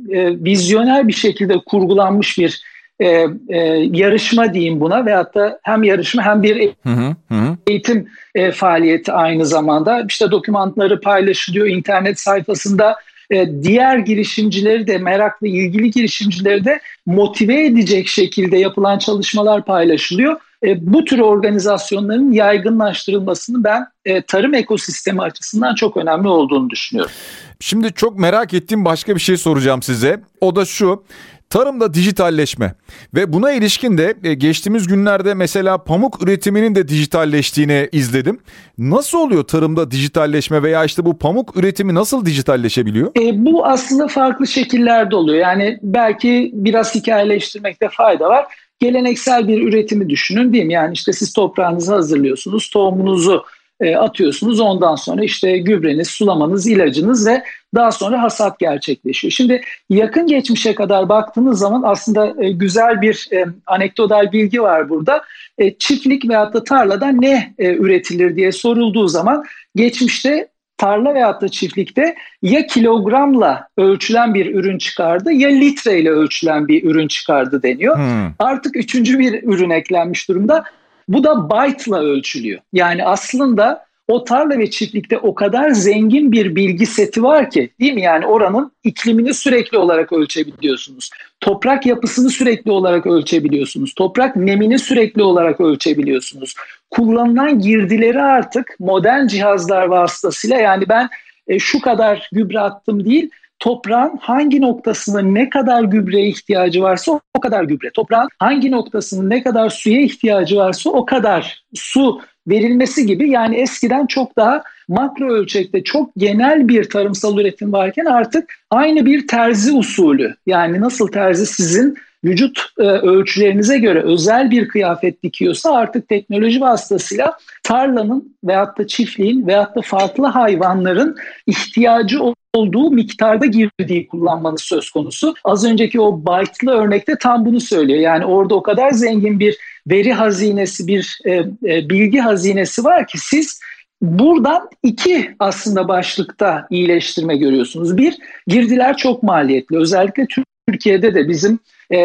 vizyoner 0.45 1.09
bir 1.09 1.13
şekilde 1.13 1.55
kurgulanmış 1.67 2.39
bir 2.39 2.63
e, 3.01 3.27
e, 3.49 3.59
yarışma 3.93 4.55
diyeyim 4.55 4.81
buna 4.81 5.07
veyahut 5.07 5.35
da 5.35 5.61
hem 5.63 5.83
yarışma 5.83 6.23
hem 6.23 6.43
bir 6.43 6.73
hı 6.83 7.15
hı, 7.29 7.57
eğitim 7.67 8.09
e, 8.35 8.51
faaliyeti 8.53 9.13
aynı 9.13 9.47
zamanda. 9.47 10.05
İşte 10.09 10.31
dokümanları 10.31 11.01
paylaşılıyor 11.01 11.67
internet 11.67 12.21
sayfasında 12.21 12.97
e, 13.31 13.63
diğer 13.63 13.99
girişimcileri 13.99 14.87
de 14.87 14.99
meraklı 14.99 15.47
ilgili 15.47 15.91
girişimcileri 15.91 16.65
de 16.65 16.81
motive 17.07 17.65
edecek 17.67 18.09
şekilde 18.09 18.57
yapılan 18.57 18.99
çalışmalar 18.99 19.65
paylaşılıyor. 19.65 20.41
E, 20.65 20.93
bu 20.93 21.05
tür 21.05 21.19
organizasyonların 21.19 22.33
yaygınlaştırılmasını 22.33 23.65
ben 23.65 23.87
e, 24.05 24.23
tarım 24.23 24.55
ekosistemi 24.55 25.23
açısından 25.23 25.75
çok 25.75 25.97
önemli 25.97 26.29
olduğunu 26.29 26.71
düşünüyorum. 26.71 27.13
Şimdi 27.61 27.93
çok 27.93 28.19
merak 28.19 28.55
ettiğim 28.55 28.85
başka 28.85 29.15
bir 29.15 29.21
şey 29.21 29.37
soracağım 29.37 29.83
size. 29.83 30.21
O 30.41 30.57
da 30.57 30.65
şu. 30.65 31.05
Tarımda 31.51 31.95
dijitalleşme 31.95 32.75
ve 33.15 33.33
buna 33.33 33.53
ilişkin 33.53 33.99
de 33.99 34.15
e, 34.25 34.35
geçtiğimiz 34.35 34.87
günlerde 34.87 35.35
mesela 35.35 35.85
pamuk 35.85 36.23
üretiminin 36.23 36.75
de 36.75 36.89
dijitalleştiğini 36.89 37.89
izledim. 37.93 38.41
Nasıl 38.79 39.19
oluyor 39.19 39.45
tarımda 39.45 39.91
dijitalleşme 39.91 40.63
veya 40.63 40.85
işte 40.85 41.05
bu 41.05 41.19
pamuk 41.19 41.57
üretimi 41.57 41.95
nasıl 41.95 42.27
dijitalleşebiliyor? 42.27 43.11
E, 43.21 43.45
bu 43.45 43.67
aslında 43.67 44.09
farklı 44.09 44.47
şekillerde 44.47 45.17
oluyor. 45.17 45.39
Yani 45.39 45.79
belki 45.83 46.51
biraz 46.55 46.95
hikayeleştirmekte 46.95 47.89
fayda 47.89 48.29
var. 48.29 48.47
Geleneksel 48.81 49.49
bir 49.49 49.63
üretimi 49.63 50.09
düşünün 50.09 50.53
değil 50.53 50.65
mi? 50.65 50.73
Yani 50.73 50.93
işte 50.93 51.13
siz 51.13 51.33
toprağınızı 51.33 51.95
hazırlıyorsunuz, 51.95 52.71
tohumunuzu 52.71 53.45
e, 53.81 53.97
atıyorsunuz. 53.97 54.61
Ondan 54.61 54.95
sonra 54.95 55.25
işte 55.25 55.59
gübreniz, 55.59 56.09
sulamanız, 56.09 56.67
ilacınız 56.67 57.27
ve 57.27 57.43
daha 57.75 57.93
sonra 57.93 58.23
hasat 58.23 58.59
gerçekleşiyor. 58.59 59.33
Şimdi 59.33 59.61
yakın 59.91 60.27
geçmişe 60.27 60.75
kadar 60.75 61.09
baktığınız 61.09 61.59
zaman 61.59 61.83
aslında 61.85 62.45
e, 62.45 62.51
güzel 62.51 63.03
bir 63.03 63.29
e, 63.33 63.45
anekdotal 63.67 64.33
bilgi 64.33 64.63
var 64.63 64.89
burada. 64.89 65.23
E, 65.59 65.79
çiftlik 65.79 66.29
veyahut 66.29 66.55
da 66.55 66.65
tarlada 66.65 67.09
ne 67.09 67.55
e, 67.59 67.75
üretilir 67.75 68.37
diye 68.37 68.53
sorulduğu 68.53 69.09
zaman 69.09 69.45
geçmişte 69.77 70.49
tarla 70.77 71.15
veyahut 71.15 71.43
da 71.43 71.49
çiftlikte 71.49 72.15
ya 72.43 72.67
kilogramla 72.67 73.69
ölçülen 73.77 74.35
bir 74.35 74.55
ürün 74.55 74.79
çıkardı 74.79 75.33
ya 75.33 75.49
litreyle 75.49 76.11
ölçülen 76.11 76.69
bir 76.69 76.85
ürün 76.85 77.09
çıkardı 77.09 77.63
deniyor. 77.63 77.97
Hmm. 77.97 78.33
Artık 78.39 78.77
üçüncü 78.77 79.19
bir 79.19 79.43
ürün 79.43 79.71
eklenmiş 79.71 80.29
durumda. 80.29 80.65
Bu 81.09 81.25
da 81.25 81.51
byte'la 81.51 81.99
ölçülüyor. 81.99 82.61
Yani 82.73 83.05
aslında 83.05 83.86
o 84.09 84.25
tarla 84.25 84.59
ve 84.59 84.71
çiftlikte 84.71 85.19
o 85.19 85.35
kadar 85.35 85.71
zengin 85.71 86.33
bir 86.33 86.57
bilgi 86.57 86.87
seti 86.87 87.23
var 87.23 87.51
ki 87.51 87.71
değil 87.81 87.93
mi? 87.93 88.03
Yani 88.03 88.27
oranın 88.27 88.73
iklimini 88.85 89.35
sürekli 89.35 89.79
olarak 89.79 90.13
ölçebiliyorsunuz. 90.13 91.11
Toprak 91.41 91.87
yapısını 91.87 92.31
sürekli 92.31 92.71
olarak 92.71 93.07
ölçebiliyorsunuz. 93.07 93.95
Toprak 93.95 94.37
nemini 94.37 94.79
sürekli 94.79 95.23
olarak 95.23 95.61
ölçebiliyorsunuz. 95.61 96.55
Kullanılan 96.91 97.61
girdileri 97.61 98.23
artık 98.23 98.77
modern 98.79 99.27
cihazlar 99.27 99.87
vasıtasıyla 99.87 100.57
yani 100.57 100.89
ben 100.89 101.09
e, 101.49 101.59
şu 101.59 101.81
kadar 101.81 102.29
gübre 102.33 102.61
attım 102.61 103.05
değil 103.05 103.31
toprağın 103.59 104.17
hangi 104.21 104.61
noktasında 104.61 105.21
ne 105.21 105.51
kadar 105.51 105.83
gübreye 105.83 106.29
ihtiyacı 106.29 106.83
varsa 106.83 107.21
o 107.35 107.41
kadar 107.41 107.65
gübre. 107.65 107.91
Toprağın 107.91 108.29
hangi 108.39 108.71
noktasında 108.71 109.29
ne 109.29 109.43
kadar 109.43 109.71
suya 109.71 110.01
ihtiyacı 110.01 110.57
varsa 110.57 110.91
o 110.91 111.07
kadar 111.07 111.65
su 111.75 112.21
verilmesi 112.49 113.07
gibi 113.07 113.31
yani 113.31 113.57
eskiden 113.57 114.07
çok 114.07 114.37
daha 114.37 114.63
makro 114.89 115.33
ölçekte 115.33 115.85
çok 115.85 116.11
genel 116.17 116.69
bir 116.69 116.91
tarımsal 116.91 117.39
üretim 117.39 117.73
varken 117.73 118.05
artık 118.05 118.55
aynı 118.71 119.07
bir 119.07 119.27
terzi 119.27 119.73
usulü 119.73 120.35
yani 120.47 120.81
nasıl 120.81 121.09
terzi 121.09 121.47
sizin 121.47 121.97
vücut 122.25 122.61
e, 122.79 122.83
ölçülerinize 122.83 123.79
göre 123.79 124.03
özel 124.03 124.51
bir 124.51 124.69
kıyafet 124.69 125.23
dikiyorsa 125.23 125.73
artık 125.73 126.09
teknoloji 126.09 126.61
vasıtasıyla 126.61 127.39
tarlanın 127.63 128.37
veyahut 128.45 128.79
da 128.79 128.87
çiftliğin 128.87 129.47
veyahut 129.47 129.77
da 129.77 129.81
farklı 129.83 130.27
hayvanların 130.27 131.17
ihtiyacı 131.47 132.19
olduğu 132.55 132.91
miktarda 132.91 133.47
girdiği 133.47 134.09
kullanmanız 134.09 134.63
söz 134.63 134.91
konusu. 134.91 135.35
Az 135.45 135.65
önceki 135.65 136.01
o 136.01 136.21
byte'lı 136.21 136.73
örnekte 136.73 137.19
tam 137.21 137.47
bunu 137.47 137.61
söylüyor. 137.61 138.01
Yani 138.01 138.25
orada 138.25 138.55
o 138.55 138.63
kadar 138.63 138.91
zengin 138.91 139.41
bir 139.41 139.57
veri 139.87 140.13
hazinesi, 140.13 140.87
bir 140.87 141.19
e, 141.25 141.33
e, 141.65 141.91
bilgi 141.91 142.19
hazinesi 142.19 142.85
var 142.85 143.07
ki 143.07 143.19
siz 143.19 143.61
buradan 144.03 144.69
iki 144.83 145.31
aslında 145.39 145.89
başlıkta 145.89 146.67
iyileştirme 146.71 147.37
görüyorsunuz. 147.37 147.97
Bir, 147.97 148.17
girdiler 148.47 148.97
çok 148.97 149.23
maliyetli. 149.23 149.77
Özellikle 149.77 150.27
Türkiye'de 150.69 151.15
de 151.15 151.29
bizim 151.29 151.59
e, 151.91 151.99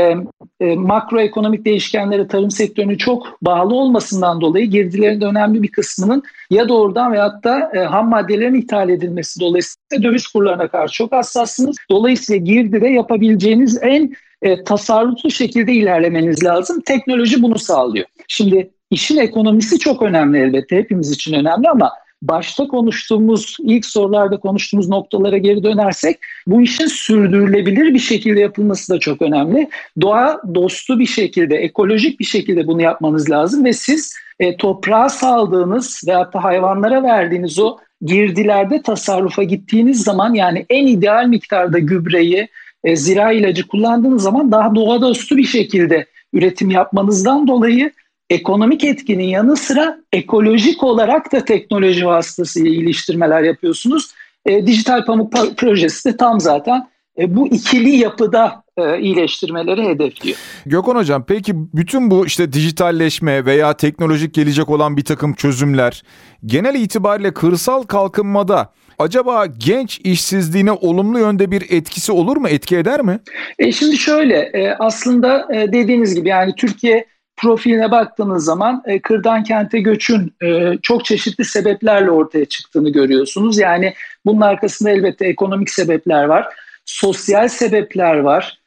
e, 0.60 0.76
makroekonomik 0.76 1.65
değişkenlere 1.65 2.28
tarım 2.28 2.52
sektörünün 2.52 2.98
çok 2.98 3.38
bağlı 3.41 3.76
olmasından 3.76 4.41
dolayı 4.41 4.65
girdilerin 4.65 5.22
de 5.22 5.26
önemli 5.26 5.63
bir 5.63 5.67
kısmının 5.67 6.24
ya 6.50 6.70
doğrudan 6.70 7.13
veyahut 7.13 7.44
da 7.44 7.72
e, 7.76 7.80
ham 7.80 8.10
maddelerin 8.10 8.56
ithal 8.56 8.89
edilmesi 8.89 9.39
dolayısıyla 9.39 10.04
döviz 10.04 10.28
kurlarına 10.28 10.67
karşı 10.67 10.94
çok 10.94 11.12
hassassınız. 11.12 11.78
Dolayısıyla 11.89 12.46
girdide 12.46 12.88
yapabileceğiniz 12.88 13.80
en 13.82 14.13
e, 14.41 14.63
tasarruflu 14.63 15.32
şekilde 15.32 15.73
ilerlemeniz 15.73 16.43
lazım. 16.43 16.82
Teknoloji 16.82 17.41
bunu 17.41 17.60
sağlıyor. 17.60 18.06
Şimdi 18.27 18.71
işin 18.91 19.17
ekonomisi 19.17 19.80
çok 19.80 20.01
önemli 20.01 20.38
elbette 20.38 20.77
hepimiz 20.77 21.12
için 21.12 21.34
önemli 21.34 21.69
ama 21.69 21.91
başta 22.21 22.67
konuştuğumuz, 22.67 23.58
ilk 23.60 23.86
sorularda 23.86 24.38
konuştuğumuz 24.38 24.89
noktalara 24.89 25.38
geri 25.38 25.63
dönersek 25.63 26.19
bu 26.47 26.62
işin 26.62 26.88
sürdürülebilir 26.88 27.93
bir 27.93 27.99
şekilde 27.99 28.39
yapılması 28.39 28.93
da 28.93 28.99
çok 28.99 29.21
önemli. 29.21 29.69
Doğa 30.01 30.41
dostu 30.56 30.99
bir 30.99 31.06
şekilde, 31.06 31.56
ekolojik 31.56 32.19
bir 32.19 32.25
şekilde 32.25 32.67
bunu 32.67 32.82
yapmanız 32.82 33.30
lazım 33.30 33.65
ve 33.65 33.73
siz 33.73 34.13
e, 34.39 34.58
toprağa 34.58 35.10
saldığınız 35.10 36.04
veyahut 36.08 36.34
da 36.34 36.43
hayvanlara 36.43 37.04
verdiğiniz 37.04 37.60
o 37.60 37.77
girdilerde 38.01 38.82
tasarrufa 38.82 39.43
gittiğiniz 39.43 40.04
zaman 40.04 40.34
yani 40.34 40.65
en 40.69 40.88
ideal 40.88 41.25
miktarda 41.25 41.80
gübreyi, 41.80 42.47
e, 42.84 42.96
zira 42.96 43.32
ilacı 43.32 43.67
kullandığınız 43.67 44.24
zaman 44.24 44.52
daha 44.52 44.76
doğa 44.76 45.02
dostu 45.02 45.38
bir 45.38 45.44
şekilde 45.44 46.06
üretim 46.34 46.70
yapmanızdan 46.70 47.48
dolayı 47.48 47.91
ekonomik 48.30 48.84
etkinin 48.84 49.24
yanı 49.24 49.58
sıra 49.58 49.98
ekolojik 50.13 50.84
olarak 50.84 51.32
da 51.32 51.46
teknoloji 51.46 52.06
vasıtasıyla 52.06 52.72
iliştirmeler 52.72 53.41
yapıyorsunuz. 53.41 54.12
E, 54.46 54.67
Dijital 54.67 55.06
Pamuk 55.06 55.58
projesi 55.58 56.10
de 56.10 56.17
tam 56.17 56.39
zaten 56.39 56.88
e, 57.17 57.36
bu 57.36 57.48
ikili 57.48 57.89
yapıda 57.89 58.63
e, 58.78 59.00
iyileştirmeleri 59.00 59.84
hedefliyor. 59.84 60.38
Gökhan 60.65 60.96
Hocam 60.96 61.24
peki 61.28 61.54
bütün 61.56 62.12
bu 62.12 62.26
işte 62.26 62.54
dijitalleşme 62.54 63.46
veya 63.46 63.74
teknolojik 63.74 64.34
gelecek 64.34 64.70
olan 64.70 64.98
bir 64.98 65.06
takım 65.06 65.34
çözümler 65.34 66.04
genel 66.46 66.76
itibariyle 66.76 67.34
kırsal 67.34 67.84
kalkınmada 67.84 68.74
acaba 69.01 69.45
genç 69.45 69.99
işsizliğine 70.03 70.71
olumlu 70.71 71.19
yönde 71.19 71.51
bir 71.51 71.61
etkisi 71.71 72.11
olur 72.11 72.37
mu? 72.37 72.49
Etki 72.49 72.77
eder 72.77 73.01
mi? 73.01 73.19
E 73.59 73.71
şimdi 73.71 73.97
şöyle 73.97 74.37
e, 74.37 74.75
aslında 74.79 75.47
e, 75.53 75.73
dediğiniz 75.73 76.15
gibi 76.15 76.29
yani 76.29 76.55
Türkiye 76.55 77.05
profiline 77.37 77.91
baktığınız 77.91 78.45
zaman 78.45 78.83
e, 78.85 79.01
kırdan 79.01 79.43
kente 79.43 79.79
göçün 79.79 80.33
çok 80.81 81.05
çeşitli 81.05 81.45
sebeplerle 81.45 82.11
ortaya 82.11 82.45
çıktığını 82.45 82.89
görüyorsunuz. 82.89 83.59
Yani 83.59 83.93
bunun 84.25 84.41
arkasında 84.41 84.89
elbette 84.89 85.27
ekonomik 85.27 85.69
sebepler 85.69 86.23
var, 86.23 86.47
sosyal 86.85 87.47
sebepler 87.47 88.15
var, 88.15 88.61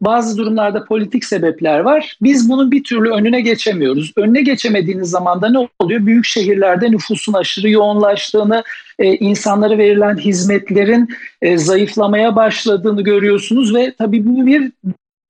bazı 0.00 0.38
durumlarda 0.38 0.84
politik 0.84 1.24
sebepler 1.24 1.80
var. 1.80 2.16
Biz 2.22 2.50
bunun 2.50 2.70
bir 2.70 2.84
türlü 2.84 3.10
önüne 3.10 3.40
geçemiyoruz. 3.40 4.12
Önüne 4.16 4.42
geçemediğiniz 4.42 5.10
zaman 5.10 5.42
da 5.42 5.50
ne 5.50 5.68
oluyor? 5.78 6.06
Büyük 6.06 6.24
şehirlerde 6.24 6.90
nüfusun 6.90 7.32
aşırı 7.32 7.70
yoğunlaştığını, 7.70 8.64
e, 8.98 9.14
insanlara 9.14 9.78
verilen 9.78 10.16
hizmetlerin 10.16 11.08
e, 11.42 11.58
zayıflamaya 11.58 12.36
başladığını 12.36 13.02
görüyorsunuz 13.02 13.74
ve 13.74 13.94
tabii 13.98 14.26
bu 14.26 14.46
bir 14.46 14.72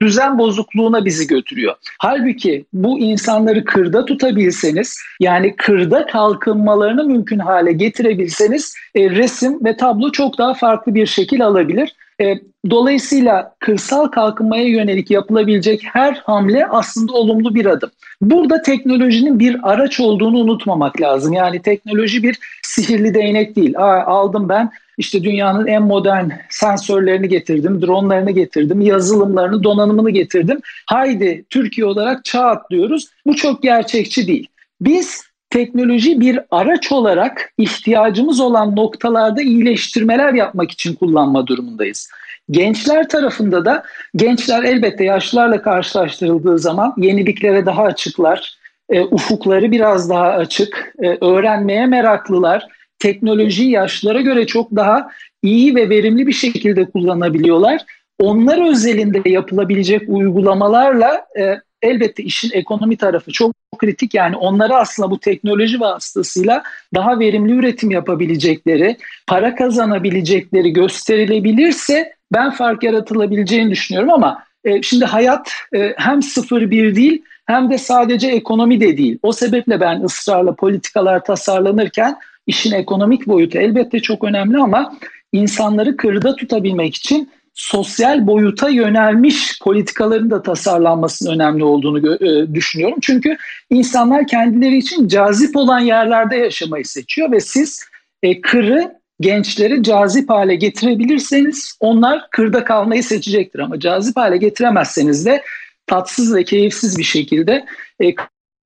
düzen 0.03 0.39
bozukluğuna 0.39 1.05
bizi 1.05 1.27
götürüyor. 1.27 1.75
Halbuki 1.99 2.65
bu 2.73 2.99
insanları 2.99 3.65
kırda 3.65 4.05
tutabilseniz 4.05 4.99
yani 5.21 5.57
kırda 5.57 6.07
kalkınmalarını 6.07 7.05
mümkün 7.05 7.39
hale 7.39 7.73
getirebilseniz 7.73 8.75
e, 8.95 9.11
resim 9.11 9.65
ve 9.65 9.77
tablo 9.77 10.13
çok 10.13 10.39
daha 10.39 10.55
farklı 10.55 10.95
bir 10.95 11.07
şekil 11.07 11.47
alabilir. 11.47 11.95
E, 12.21 12.35
dolayısıyla 12.71 13.55
kırsal 13.59 14.07
kalkınmaya 14.07 14.69
yönelik 14.69 15.11
yapılabilecek 15.11 15.83
her 15.85 16.13
hamle 16.13 16.67
aslında 16.67 17.13
olumlu 17.13 17.55
bir 17.55 17.67
adım. 17.67 17.91
Burada 18.21 18.63
teknolojinin 18.63 19.39
bir 19.39 19.73
araç 19.73 20.01
olduğunu 20.01 20.39
unutmamak 20.39 21.01
lazım. 21.01 21.33
Yani 21.33 21.63
teknoloji 21.63 22.23
bir 22.23 22.39
sihirli 22.63 23.15
değnek 23.15 23.57
değil. 23.57 23.79
Aa, 23.79 24.05
aldım 24.05 24.49
ben 24.49 24.71
işte 24.99 25.25
dünyanın 25.25 25.67
en 25.67 25.83
modern 25.83 26.29
sensörlerini 26.51 27.29
getirdim, 27.29 27.83
dronlarını 27.83 28.31
getirdim, 28.31 28.81
yazılımlarını, 28.81 29.63
donanımını 29.63 30.11
getirdim. 30.11 30.61
Haydi 30.87 31.45
Türkiye 31.51 31.87
olarak 31.87 32.25
çağ 32.25 32.45
atlıyoruz. 32.45 33.09
Bu 33.27 33.37
çok 33.37 33.63
gerçekçi 33.63 34.27
değil. 34.27 34.49
Biz 34.81 35.34
teknoloji 35.55 36.21
bir 36.21 36.41
araç 36.51 36.93
olarak 36.93 37.53
ihtiyacımız 37.59 38.41
olan 38.41 38.77
noktalarda 38.77 39.43
iyileştirmeler 39.43 40.35
yapmak 40.35 40.71
için 40.71 40.95
kullanma 40.95 41.47
durumundayız. 41.47 42.09
Gençler 42.51 43.09
tarafında 43.09 43.65
da 43.65 43.83
gençler 44.17 44.63
elbette 44.63 45.05
yaşlılarla 45.05 45.63
karşılaştırıldığı 45.63 46.59
zaman 46.59 46.95
yeniliklere 46.97 47.67
daha 47.67 47.83
açıklar, 47.83 48.59
e, 48.91 49.01
ufukları 49.01 49.71
biraz 49.71 50.11
daha 50.11 50.27
açık, 50.27 50.95
e, 51.03 51.19
öğrenmeye 51.21 51.87
meraklılar, 51.87 52.67
teknolojiyi 52.99 53.71
yaşlara 53.71 54.21
göre 54.21 54.47
çok 54.47 54.77
daha 54.77 55.09
iyi 55.43 55.75
ve 55.75 55.89
verimli 55.89 56.27
bir 56.27 56.33
şekilde 56.33 56.85
kullanabiliyorlar. 56.85 57.81
Onlar 58.19 58.71
özelinde 58.71 59.29
yapılabilecek 59.31 60.03
uygulamalarla 60.09 61.27
e, 61.39 61.61
elbette 61.85 62.23
işin 62.23 62.51
ekonomi 62.53 62.97
tarafı 62.97 63.33
çok 63.33 63.55
kritik. 63.79 64.15
Yani 64.15 64.37
onları 64.37 64.77
aslında 64.77 65.11
bu 65.11 65.19
teknoloji 65.19 65.81
vasıtasıyla 65.81 66.63
daha 66.95 67.19
verimli 67.19 67.53
üretim 67.53 67.91
yapabilecekleri, 67.91 68.97
para 69.27 69.55
kazanabilecekleri 69.55 70.73
gösterilebilirse 70.73 72.13
ben 72.33 72.51
fark 72.51 72.83
yaratılabileceğini 72.83 73.71
düşünüyorum 73.71 74.13
ama 74.13 74.45
e, 74.65 74.83
şimdi 74.83 75.05
hayat 75.05 75.53
e, 75.77 75.95
hem 75.97 76.23
sıfır 76.23 76.71
bir 76.71 76.97
değil 76.97 77.23
hem 77.47 77.71
de 77.71 77.79
sadece 77.79 78.29
ekonomi 78.29 78.81
de 78.81 78.97
değil. 78.97 79.19
O 79.23 79.33
sebeple 79.33 79.81
ben 79.81 80.01
ısrarla 80.01 80.55
politikalar 80.55 81.25
tasarlanırken 81.25 82.17
işin 82.47 82.73
ekonomik 82.73 83.27
boyutu 83.27 83.59
elbette 83.59 84.01
çok 84.01 84.25
önemli 84.25 84.59
ama 84.59 84.97
insanları 85.33 85.97
kırda 85.97 86.37
tutabilmek 86.37 86.95
için 86.95 87.31
sosyal 87.55 88.27
boyuta 88.27 88.69
yönelmiş 88.69 89.59
politikaların 89.63 90.31
da 90.31 90.43
tasarlanmasının 90.43 91.35
önemli 91.35 91.65
olduğunu 91.65 92.15
e, 92.15 92.55
düşünüyorum. 92.55 92.99
Çünkü 93.03 93.37
insanlar 93.71 94.27
kendileri 94.27 94.77
için 94.77 95.09
cazip 95.09 95.57
olan 95.57 95.81
yerlerde 95.81 96.37
yaşamayı 96.37 96.85
seçiyor 96.85 97.33
ve 97.33 97.41
siz 97.41 97.85
e, 98.23 98.41
kırı 98.41 98.95
gençleri 99.21 99.83
cazip 99.83 100.31
hale 100.31 100.55
getirebilirseniz 100.55 101.77
onlar 101.81 102.31
kırda 102.31 102.65
kalmayı 102.65 103.03
seçecektir 103.03 103.59
ama 103.59 103.81
cazip 103.81 104.17
hale 104.17 104.37
getiremezseniz 104.37 105.27
de 105.27 105.43
tatsız 105.87 106.35
ve 106.35 106.45
keyifsiz 106.45 106.99
bir 106.99 107.05
şekilde 107.05 107.65
e, 108.01 108.15